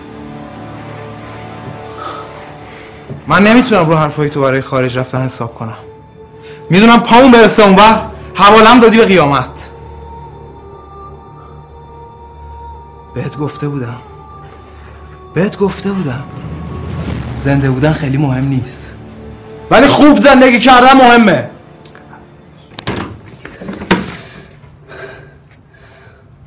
[3.27, 5.77] من نمی‌تونم رو حرفای تو برای خارج رفتن حساب کنم.
[6.71, 9.71] می‌دونم پامون برسه اونور حوالم دادی به قیامت.
[13.15, 14.01] بهت گفته بودم.
[15.35, 16.25] بهت گفته بودم.
[17.37, 18.97] زنده بودن خیلی مهم نیست.
[19.71, 21.51] ولی خوب زندگی کردن مهمه.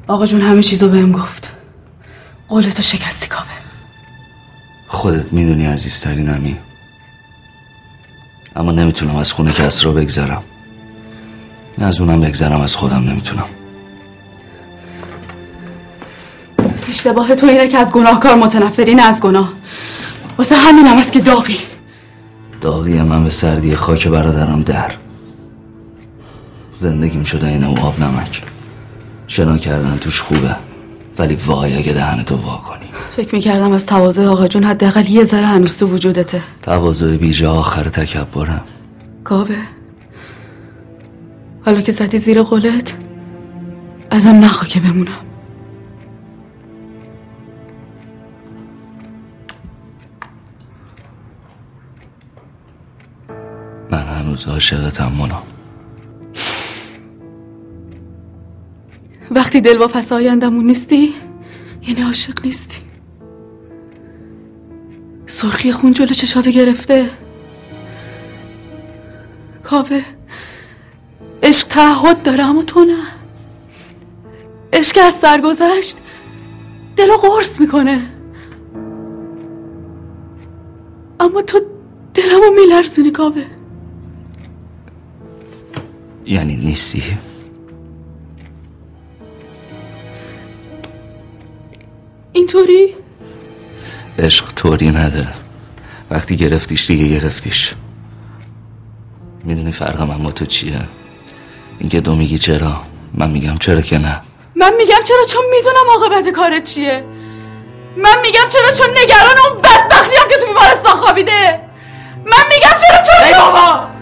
[0.07, 1.53] آقا جون همه چیزو بهم گفت.
[2.49, 3.47] قولتو شکستی کاوه.
[4.87, 6.57] خودت می‌دونی عزیزترینمی
[8.55, 10.43] اما نمی‌تونم از خونه کس را بگذرم.
[11.81, 13.45] از اونم بگذرم از خودم نمی‌تونم.
[16.87, 19.53] اشتباه تو اینه که از گناهکار متنفری نه از گناه.
[20.37, 21.57] واسه همینم است که داغی.
[22.61, 24.91] داغی من به سردی خاک برادرم در.
[26.71, 28.41] زندگیم شده این او آب نمک.
[29.27, 30.55] شنا کردن توش خوبه
[31.17, 32.89] ولی وای اگه دهنتو وا کنی.
[33.15, 36.41] فکر می‌کردم از تواضع آقا جون حداقل یه ذره هنوز تو وجودته.
[36.61, 38.61] تواضع بیجا آخر تکبرم.
[39.23, 39.55] کاوه
[41.65, 42.95] حالا که زدی زیر قولت
[44.11, 45.26] ازم نخوا که بمونم.
[54.37, 55.43] هنوز عاشقتم مونا
[59.31, 61.13] وقتی دل با پس آیندمون نیستی
[61.87, 62.77] یعنی عاشق نیستی.
[65.25, 67.09] سرخی خون جلو چشاتو گرفته.
[69.63, 70.01] کاوه
[71.43, 73.03] عشق تعهد داره اما تو نه.
[74.73, 75.97] عشق از سر گذشت
[76.95, 78.01] دلو قرص می‌کنه.
[81.19, 81.59] اما تو
[82.13, 83.56] دلمو میلرزونی کاوه.
[86.27, 87.17] یعنی نیستی؟
[92.31, 92.95] اینطوری؟
[94.19, 95.33] عشق طوری نداره.
[96.09, 97.75] وقتی گرفتیش دیگه گرفتیش.
[99.43, 100.79] می‌دونی فرق من با تو چیه؟
[101.79, 102.81] اینکه دو میگی چرا؟
[103.13, 104.21] من میگم چرا که نه.
[104.55, 107.03] من میگم چرا؟ چون می‌دونم عاقبت کارت چیه.
[107.97, 111.59] من میگم چرا؟ چون نگران اون بدبختی هم که تو بیمارستان خوابیده.
[112.25, 113.96] من میگم چرا؟ چون ای بابا!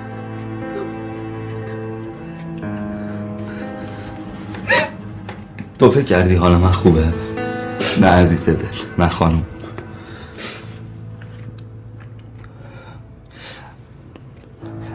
[5.79, 7.13] تو فکر کردی حال من خوبه؟
[8.01, 8.65] نه عزیز دل
[8.99, 9.43] نه خانم.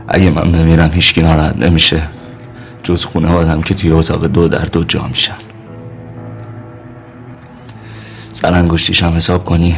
[0.08, 2.02] اگه من بمیرم هیچکی ناراحت نمیشه
[2.82, 5.36] جز خونه آدم که توی اتاق دو در دو جا میشن.
[8.32, 9.76] سر انگشتیش هم حساب کنی.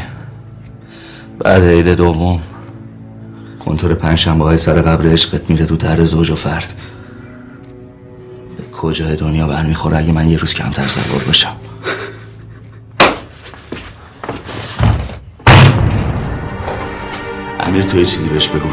[1.38, 2.40] بعد عید دوم
[3.64, 6.74] کنتور پنجشنبه های سر قبر عشقت میره تو در زوج و فرد.
[8.82, 11.56] کجای دنیا برمیخوره اگه من یه روز کمتر سوار باشم.
[17.60, 18.68] امیر تو یه چیزی بهش بگو.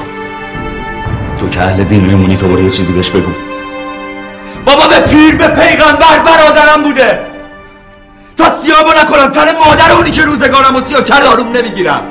[1.39, 3.31] تو که اهل دین میمونی تو برو یه چیزی بهش بگو.
[4.65, 7.19] بابا به پیر به پیغمبر برادرم بوده.
[8.37, 12.01] تا سیابو نکنم تن مادر اونی که روزگارم و سیاه کرد آروم نمی‌گیرم.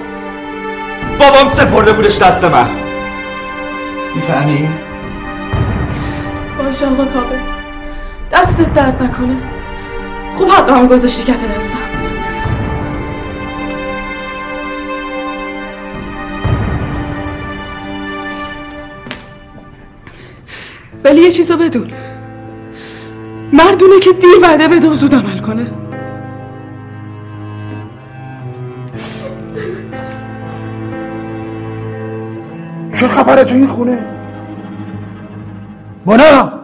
[1.18, 2.68] بابام سپرده بودش دست من.
[4.14, 4.68] می‌فهمی؟
[6.58, 7.57] باشه آقا کابه
[8.32, 9.36] دستت درد نکنه.
[10.34, 11.78] خوب حق هم گذاشتی کف دستم.
[21.05, 21.90] ولی یه چیزو بدون.
[23.52, 25.66] مردونه که دیر وعده بده و زود عمل کنه.
[32.96, 34.05] چه خبره تو این خونه؟
[36.06, 36.57] مونا!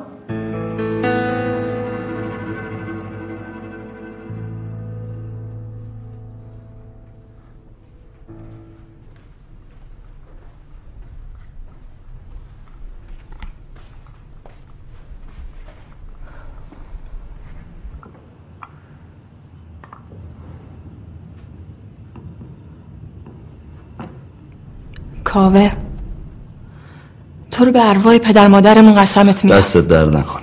[25.34, 25.70] کاوه.
[27.50, 29.56] تو رو به ارواح پدر مادرمون قسمت میدم.
[29.56, 30.42] دستت در نکنم.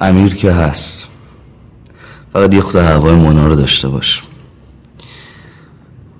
[0.00, 1.06] امیر که هست.
[2.32, 4.22] فقط یه خود هوای مونا رو داشته باش.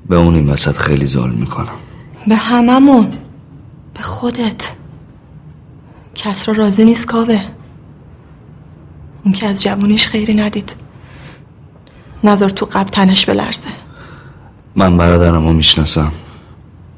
[0.09, 1.77] به اون این وسط خیلی ظلم می‌کنم.
[2.27, 3.12] به هممون.
[3.94, 4.77] به خودت.
[6.15, 7.40] کس را راضی نیست کاوه.
[9.24, 10.77] اون که از جوونیش خیری ندید.
[12.24, 13.69] نظر تو قبل تنش بلرزه.
[14.77, 16.12] من برادرم رو می‌شناسم.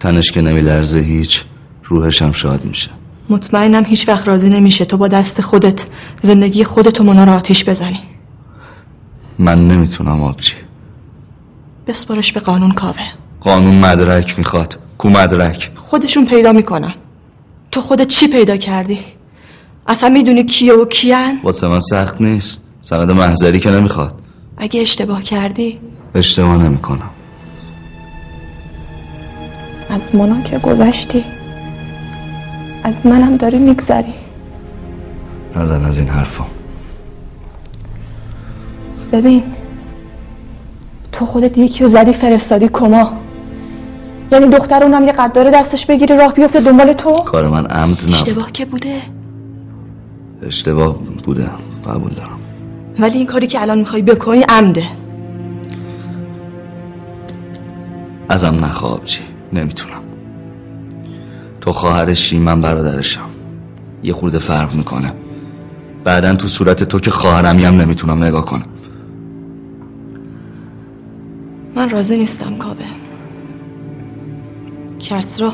[0.00, 1.44] تنش که نمیلرزه هیچ
[1.84, 2.90] روحش هم شاد میشه.
[3.28, 4.84] مطمئنم هیچ وقت راضی نمیشه.
[4.84, 5.86] تو با دست خودت
[6.22, 8.00] زندگی خودت و مونا رو آتیش بزنی.
[9.38, 10.54] من نمی‌تونم آبجی.
[11.86, 13.02] بسپارش به قانون کاوه.
[13.40, 14.78] قانون مدرک می‌خواد.
[14.98, 16.92] کو مدرک؟ خودشون پیدا می‌کنن.
[17.70, 18.98] تو خودت چی پیدا کردی؟
[19.86, 22.60] اصلا می‌دونی کیه و کیان؟ واسه من سخت نیست.
[22.82, 24.20] سند محضری که نمی‌خواد.
[24.56, 25.78] اگه اشتباه کردی؟
[26.14, 27.10] اشتباه نمی‌کنم.
[29.90, 31.24] از مونا که گذشتی.
[32.84, 34.14] از منم داری میگذری.
[35.56, 36.44] نزن از این حرفا.
[39.12, 39.42] ببین
[41.12, 43.12] تو خودت یکی رو زدی فرستادی کما.
[44.32, 48.14] یعنی دختر اونم یه قداره دستش بگیری راه بیفته دنبال تو؟ کار من عمد نبود.
[48.14, 48.96] اشتباه که بوده؟
[50.42, 51.50] اشتباه بوده.
[51.86, 52.38] قبول دارم.
[52.98, 54.84] ولی این کاری که الان می‌خوای بکنی عمده.
[58.28, 59.20] ازم نخواب چی؟
[59.52, 60.02] نمی‌تونم.
[61.60, 63.30] تو خواهرشی من برادرشم.
[64.02, 65.12] یه خورده فرق می‌کنه.
[66.04, 68.66] بعدا تو صورت تو که خواهرمی هم نمی‌تونم نگاه کنم.
[71.74, 72.84] من راضی نیستم کاوه.
[75.00, 75.52] کسرا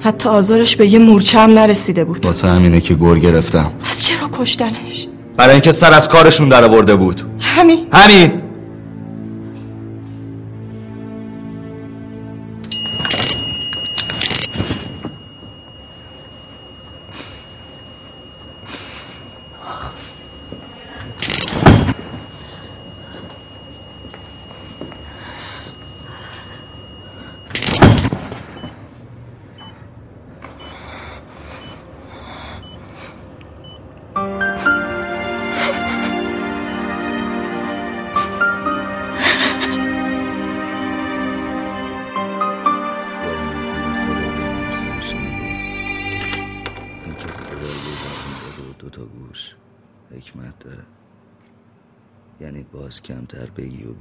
[0.00, 2.26] حتی آزارش به یه مورچه هم نرسیده بود.
[2.26, 3.70] واسه همینه که گر گرفتم.
[3.84, 7.22] پس چرا کشتنش؟ برای اینکه سر از کارشون در آورده بود.
[7.40, 7.86] همین.
[7.92, 8.41] همین.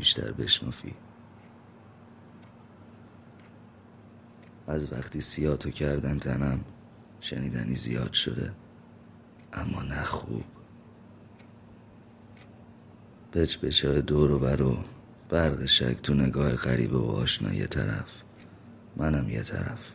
[0.02, 0.94] بیشتر بشنفی
[4.68, 6.60] از وقتی سیاتو کردن تنم
[7.20, 8.54] شنیدنی زیاد شده
[9.54, 10.44] اما نه خوب.
[13.34, 14.78] بچ بچه دور و برو
[15.30, 18.24] برق شک تو نگاه غریبه و آشنا یه طرف.
[18.98, 19.94] منم یه طرف.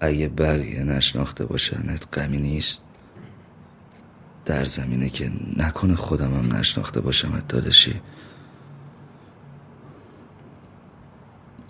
[0.00, 2.82] اگه بقیه نشناخته باشنت غمی نیست.
[4.46, 8.00] در زمینه که نکنه خودمم نشناخته باشمت دادشی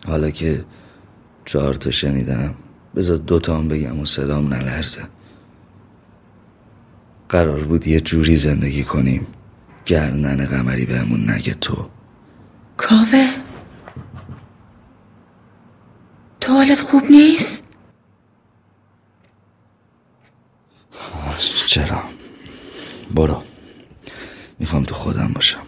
[0.07, 0.65] حالا که
[1.45, 2.55] چهار تا شنیدم
[2.97, 5.09] بذار دوتا هم بگم و صدام نلرزه.
[7.29, 9.27] قرار بود یه جوری زندگی کنیم
[9.87, 11.91] گرنن قمری بهمون نگه تو.
[12.77, 13.27] کاوه؟
[16.41, 17.65] تو حالت خوب نیست؟
[21.67, 22.16] چرا؟
[23.15, 23.43] برو.
[24.59, 25.63] می‌خوام تو خودم باشم.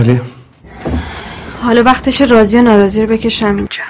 [0.00, 0.20] بله.
[1.62, 3.82] حالا وقتش راضی و ناراضی رو بکشم اینجا.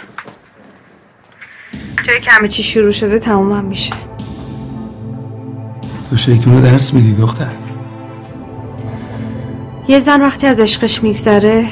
[2.06, 3.94] جایی که همه چی شروع شده تمومم میشه.
[6.10, 7.50] تو شیطون رو درس میدی دختر.
[9.88, 11.66] یه زن وقتی از عشقش میگذره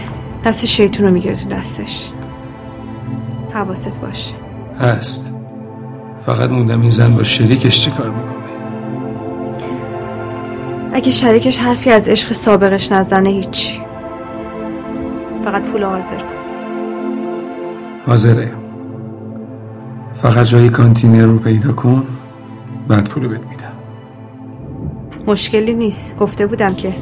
[0.44, 2.10] دست شیطون رو می‌گیره تو دستش.
[3.55, 4.35] حواست باشه.
[4.81, 5.32] هست.
[6.27, 8.39] فقط موندم این زن با شریکش چی کار می‌کنه.
[10.93, 13.88] اگه شریکش حرفی از عشق سابقش نزنه هیچی.
[15.48, 16.36] فقط پول حاضر کن.
[18.06, 18.52] حاضره.
[20.14, 22.06] فقط جای کانتینر رو پیدا کن
[22.88, 23.72] بعد پولو بهت میدم.
[25.26, 26.16] مشکلی نیست.
[26.16, 26.94] گفته بودم که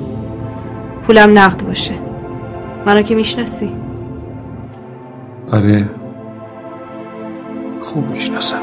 [1.07, 1.95] پولم نقد باشه.
[2.87, 3.71] منو که می‌شناسی.
[5.53, 5.85] آره.
[7.83, 8.61] خوب می‌شناسم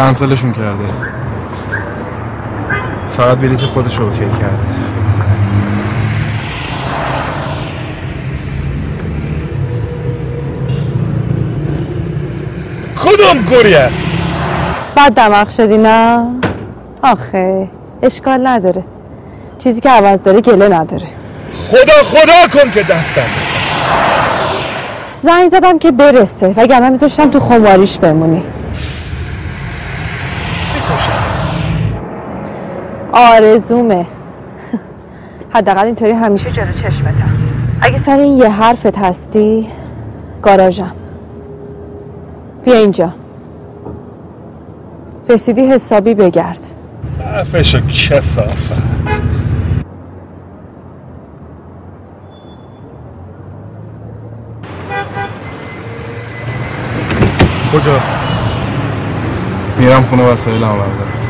[0.00, 0.84] کنسلشون کرده.
[3.10, 4.66] فقط بلیت خودش رو اوکی کرده.
[13.04, 14.06] کدوم گوری است؟
[14.96, 16.26] بعد دماغ شدی نه؟
[17.02, 17.68] آخه
[18.02, 18.84] اشکال نداره.
[19.58, 21.06] چیزی که عوض داره گله نداره.
[21.70, 23.22] خدا خدا کن که دستم
[25.22, 28.42] زنگ زدم که برسه وگرنه میذاشتم تو خمواریش بمونی.
[33.12, 34.06] آرزومه.
[35.54, 37.30] حداقل اینطوری همیشه جلو چشمتم.
[37.80, 39.68] اگه سر این یه حرفت هستی
[40.42, 40.92] گاراژم.
[42.64, 43.12] بیا اینجا.
[45.28, 46.70] رسیدی حسابی بگرد.
[47.34, 48.72] حرفشو کسافت.
[57.72, 58.00] کجا؟
[59.78, 61.29] میرم خونه وسایل هم بردارم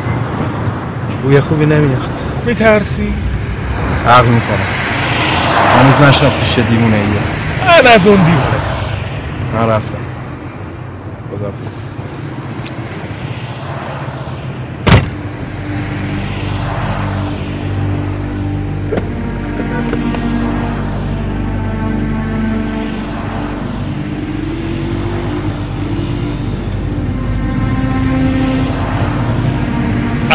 [1.23, 2.17] بوی خوبی نمیاد
[2.47, 3.15] میترسی؟
[4.09, 4.57] عقل می‌کنم.
[5.77, 7.83] هنوز نشناختی چه دیوونه ایه.
[7.83, 8.61] من از اون دیوانه
[9.55, 9.99] من رفتم.
[11.31, 11.80] خدافز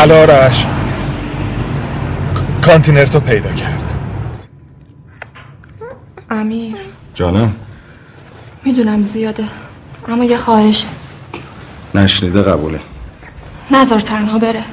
[0.05, 0.65] الارش
[2.65, 3.99] کانتینر تو پیدا کردم
[6.29, 6.75] امیر.
[7.13, 7.55] جانم.
[8.65, 9.45] می‌دونم زیاده
[10.07, 10.85] اما یه خواهش.
[11.95, 12.79] نشنیده قبوله.
[13.71, 14.63] نظر تنها بره.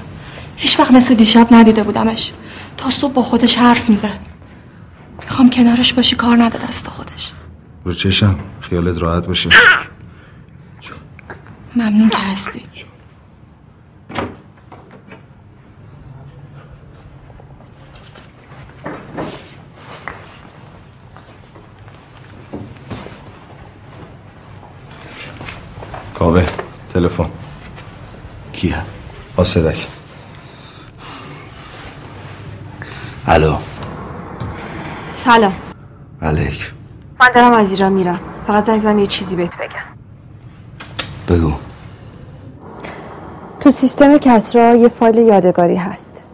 [0.57, 2.33] هیچ وقت مثل دیشب ندیده بودمش.
[2.77, 4.21] تا صبح با خودش حرف می‌زد.
[5.23, 7.33] می‌خوام کنارش باشی کار نده دست خودش.
[7.85, 8.39] رو چشم.
[8.61, 9.51] خیالت راحت باشه.
[11.77, 12.63] ممنون که هستی.
[26.95, 27.31] تلفن.
[28.53, 28.77] کیه؟
[29.37, 29.87] آسدک
[33.27, 33.57] الو.
[35.13, 35.55] سلام.
[36.23, 36.73] علیک.
[37.21, 38.21] من دارم از ایران میرم.
[38.47, 39.85] فقط زنگ زدم یه چیزی بهت بگم.
[41.29, 41.53] بگو.
[43.61, 46.25] تو سیستم کسرا یه فایل یادگاری هست.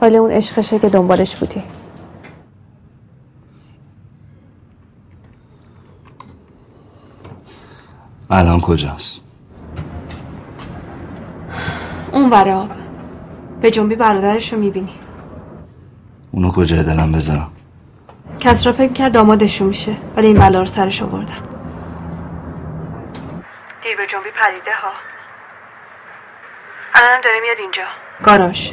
[0.00, 1.62] فایل اون عشقشه که دنبالش بودی.
[8.32, 9.20] الان کجاست؟
[12.12, 12.70] اون ور آب.
[13.60, 14.94] به جنبی برادرش رو می‌بینی.
[16.30, 17.50] اونو کجای دلم بذارم؟
[18.40, 21.32] کسرا فکر کرد دامادشون میشه ولی این بلا رو سرش آوردن.
[23.82, 24.92] دیر به جنبی پریده ها.
[26.94, 27.82] الانم داره میاد اینجا.
[28.22, 28.72] گاراژ.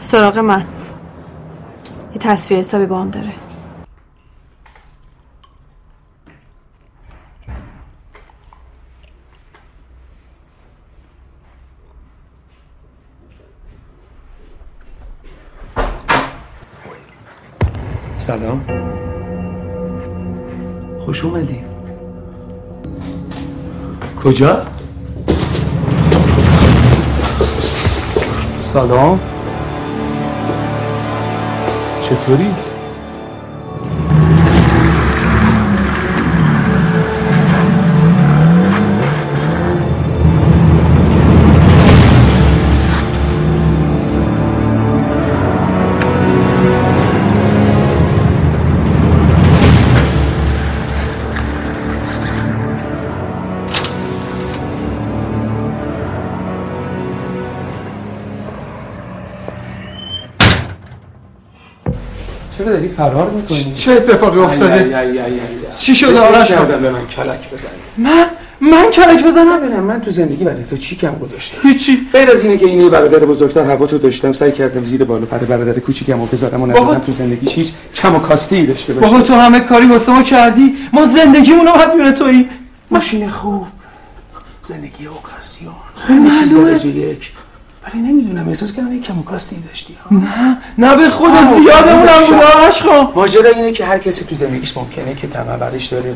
[0.00, 0.64] سراغ من.
[2.12, 3.32] یه تصفیه حسابی با هم داره.
[18.26, 18.64] سلام
[21.00, 21.60] خوش اومدی
[24.22, 24.66] کجا؟
[28.56, 29.20] سلام
[32.00, 32.54] چطوری؟
[62.86, 64.94] داری فرار می‌کنی؟ چه اتفاقی افتاده؟
[65.78, 67.70] چی شده آرش؟ به من کلک بزنی.
[67.96, 68.26] من؟
[68.60, 72.08] من کلک بزنم؟ ببینم من تو زندگی برای تو چی کم گذاشتم؟ هیچی.
[72.12, 75.38] غیر از اینه که اینه برادر بزرگتر هوا تو داشتم سعی کردم زیر بالا پر
[75.38, 79.06] برادر کوچیکم رو بذارم و بابا- نذارم تو زندگیش هیچ کم و کاستی داشته باشه.
[79.12, 82.48] بابا تو همه کاری واسه ما کردی؟ ما زندگیمونو حدیون تویی.
[82.90, 83.66] ماشین خوب.
[84.62, 85.72] زندگی اوکاسیون.
[86.08, 86.54] همه چیز.
[86.54, 87.32] درجه یک.
[87.86, 89.96] ولی نمی‌دونم احساس کردم یک کم کاستی داشتی.
[90.04, 94.24] ها نه نه به خدا زیادمون هم بود آرش خان ماجرا اینه که هر کسی
[94.24, 96.14] تو زندگیش ممکنه که طمع برش داره و؟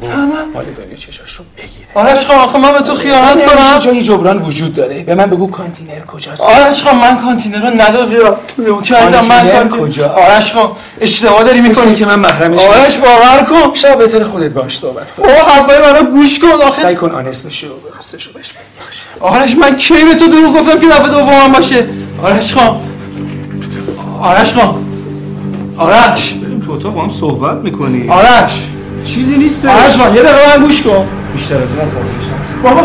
[0.54, 1.86] مال دنیا چشاش رو بگیره.
[1.94, 3.78] آرش خان آخه من به تو خیانت همیشه کنم.
[3.78, 5.02] جایی جبران وجود داره.
[5.02, 6.42] به من بگو کانتینر کجاست.
[6.42, 11.60] آرش خان من کانتینر رو ندازیدم تو کردم من کانتینر کجا؟ آرش خان اشتباه داری
[11.60, 11.94] می‌کنی.
[11.94, 12.98] که من محرمش آرش.
[12.98, 13.74] باور کن.
[13.74, 15.22] شب بهتر خودت باش صحبت کن.
[15.22, 16.48] او حرفای منو گوش کن.
[16.48, 18.60] آخه سعی کن آنست بشی و راستشو بهش بگی.
[19.20, 21.84] آرش من کی به تو دروغ گفتم که دفعه دومم باشه.
[22.22, 22.76] آرش خان.
[24.20, 24.74] آرش خان.
[25.76, 26.32] آرش.
[26.34, 28.08] بریم تو اتاق با هم صحبت می‌کنی.
[28.08, 28.66] آرش.
[29.04, 29.66] چیزی نیست.
[29.66, 31.06] آرش خان یه دقیقه من گوش کن.
[31.34, 32.80] بیشتر از این بابا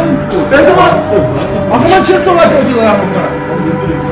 [0.52, 4.05] بذار من آخه من چه صحبت تو دارم بکنم؟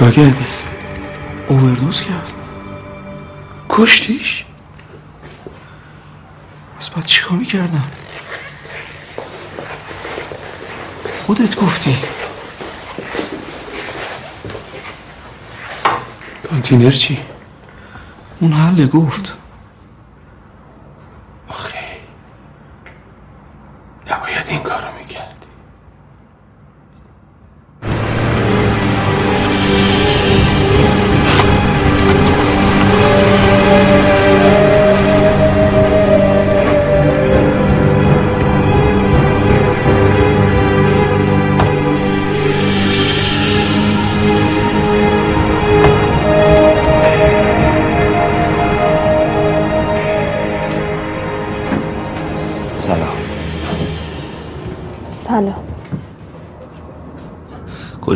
[0.00, 0.44] چیکار کردی؟
[1.48, 2.32] اووردوز کرد
[3.68, 4.44] کشتیش؟
[6.78, 7.84] پس باید چیکار می‌کردم؟
[11.26, 11.96] خودت گفتی
[16.50, 17.18] کانتینر چی؟
[18.40, 19.39] اون حله گفت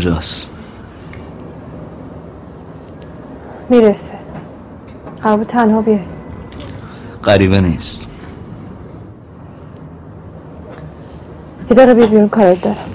[0.05, 0.49] کجاست؟
[3.71, 4.13] می‌رسه.
[5.23, 5.99] قرار تنها بیای.
[7.25, 8.07] غریبه نیست.
[11.71, 12.95] یه دقیقه بیا بیرون کارت دارم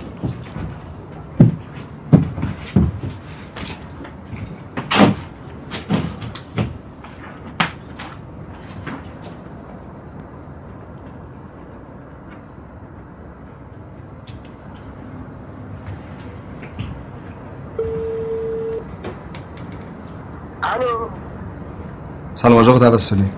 [22.41, 23.31] سلام آقا توسلی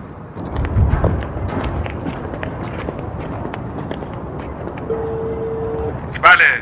[6.23, 6.61] بله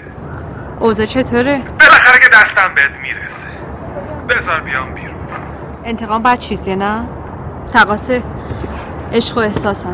[0.79, 3.47] اوضاع چطوره؟ بالاخره که دستم بهت می‌رسه
[4.29, 5.15] بذار بیام بیرون
[5.83, 7.07] انتقام بد چیزیه نه؟
[7.73, 8.23] تقاسه
[9.13, 9.93] عشق و احساسمه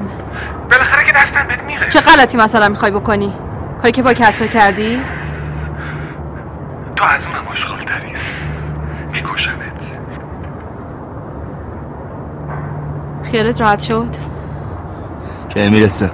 [0.72, 3.34] بالاخره که دستم بهت می‌رسه چه غلطی مثلا می‌خوای بکنی؟
[3.82, 5.00] کاری که با کسرا کردی؟
[6.96, 8.42] تو از اونم آشغال تریست
[9.12, 9.76] میکشمت
[13.36, 14.10] خیالت راحت شد؟
[15.50, 16.12] که می‌رسه.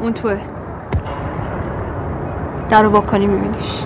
[0.00, 0.38] اون توه.
[2.70, 3.84] در رو کنی میبینیش.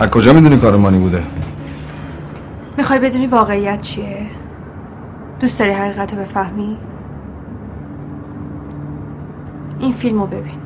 [0.00, 1.22] از کجا می‌دونی کار مانی بوده
[2.76, 4.26] می‌خوای بدونی واقعیت چیه؟
[5.40, 6.76] دوست داری حقیقت رو بفهمی؟
[9.80, 10.57] این فیلم رو ببین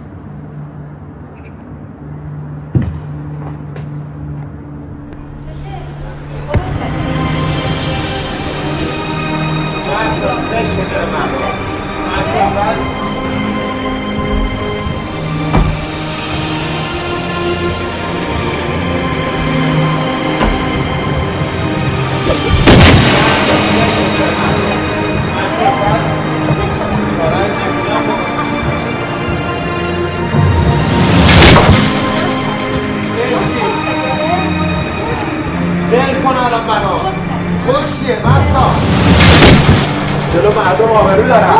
[40.96, 41.54] آبرو دارم.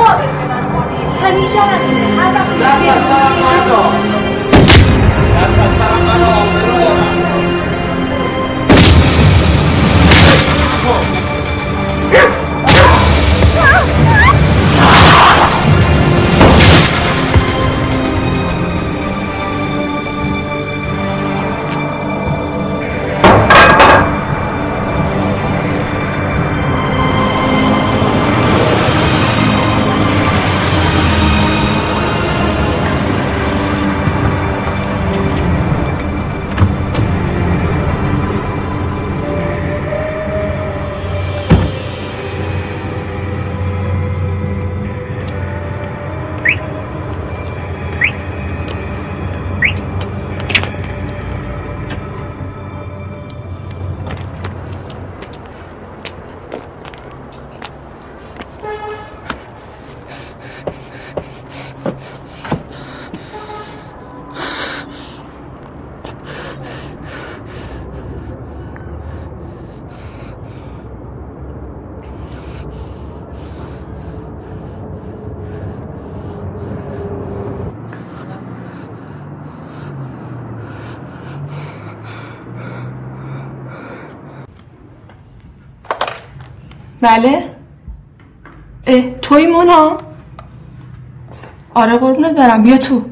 [1.25, 2.23] همیشه همینه.
[2.23, 3.22] هر وقت
[87.03, 87.57] بله.
[88.87, 89.99] اه توی مونا.
[91.75, 92.63] آره قربونت برم.
[92.63, 93.03] بیا تو.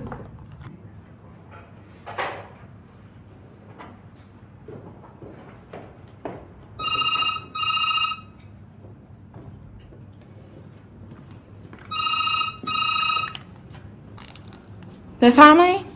[15.21, 15.87] بفرمایید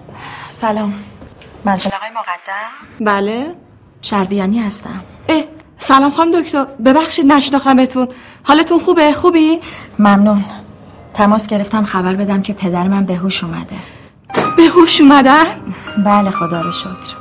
[0.48, 0.94] سلام.
[1.64, 2.70] منزل آقای مقدم.
[3.00, 3.54] بله.
[4.02, 5.13] شربیانی هستم.
[5.86, 6.64] سلام خانم دکتر.
[6.64, 8.08] ببخشید نشناختمتون
[8.42, 9.60] حالتون خوبه؟ خوبی؟
[9.98, 10.44] ممنون.
[11.14, 13.76] تماس گرفتم خبر بدم که پدر من به هوش اومده.
[14.56, 15.44] به هوش اومدن؟
[16.04, 17.16] بله خدا رو شکر.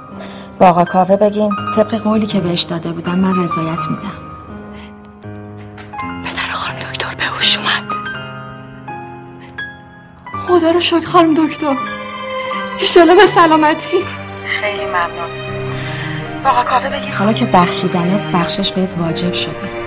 [0.59, 4.17] با آقا کاوه بگین طبق قولی که بهش داده بودم من رضایت میدم.
[6.01, 7.93] پدر خانم دکتر به هوش اومد.
[10.47, 11.75] خدا رو شکر خانم دکتر.
[12.79, 13.97] ایشالا به سلامتی.
[14.47, 15.42] خیلی ممنون.
[16.45, 19.83] آقا کاوه بگین حالا که بخشیدنت بخشش بهت واجب شده.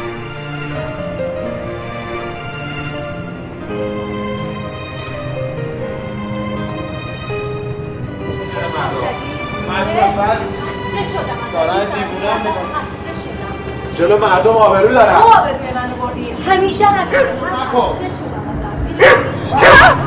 [13.95, 15.19] جلو مردم آبرو دارن.
[15.19, 16.31] تو آبروی منو بردی.
[16.51, 18.45] همیشه همین خسته شدم
[18.99, 19.97] ازت.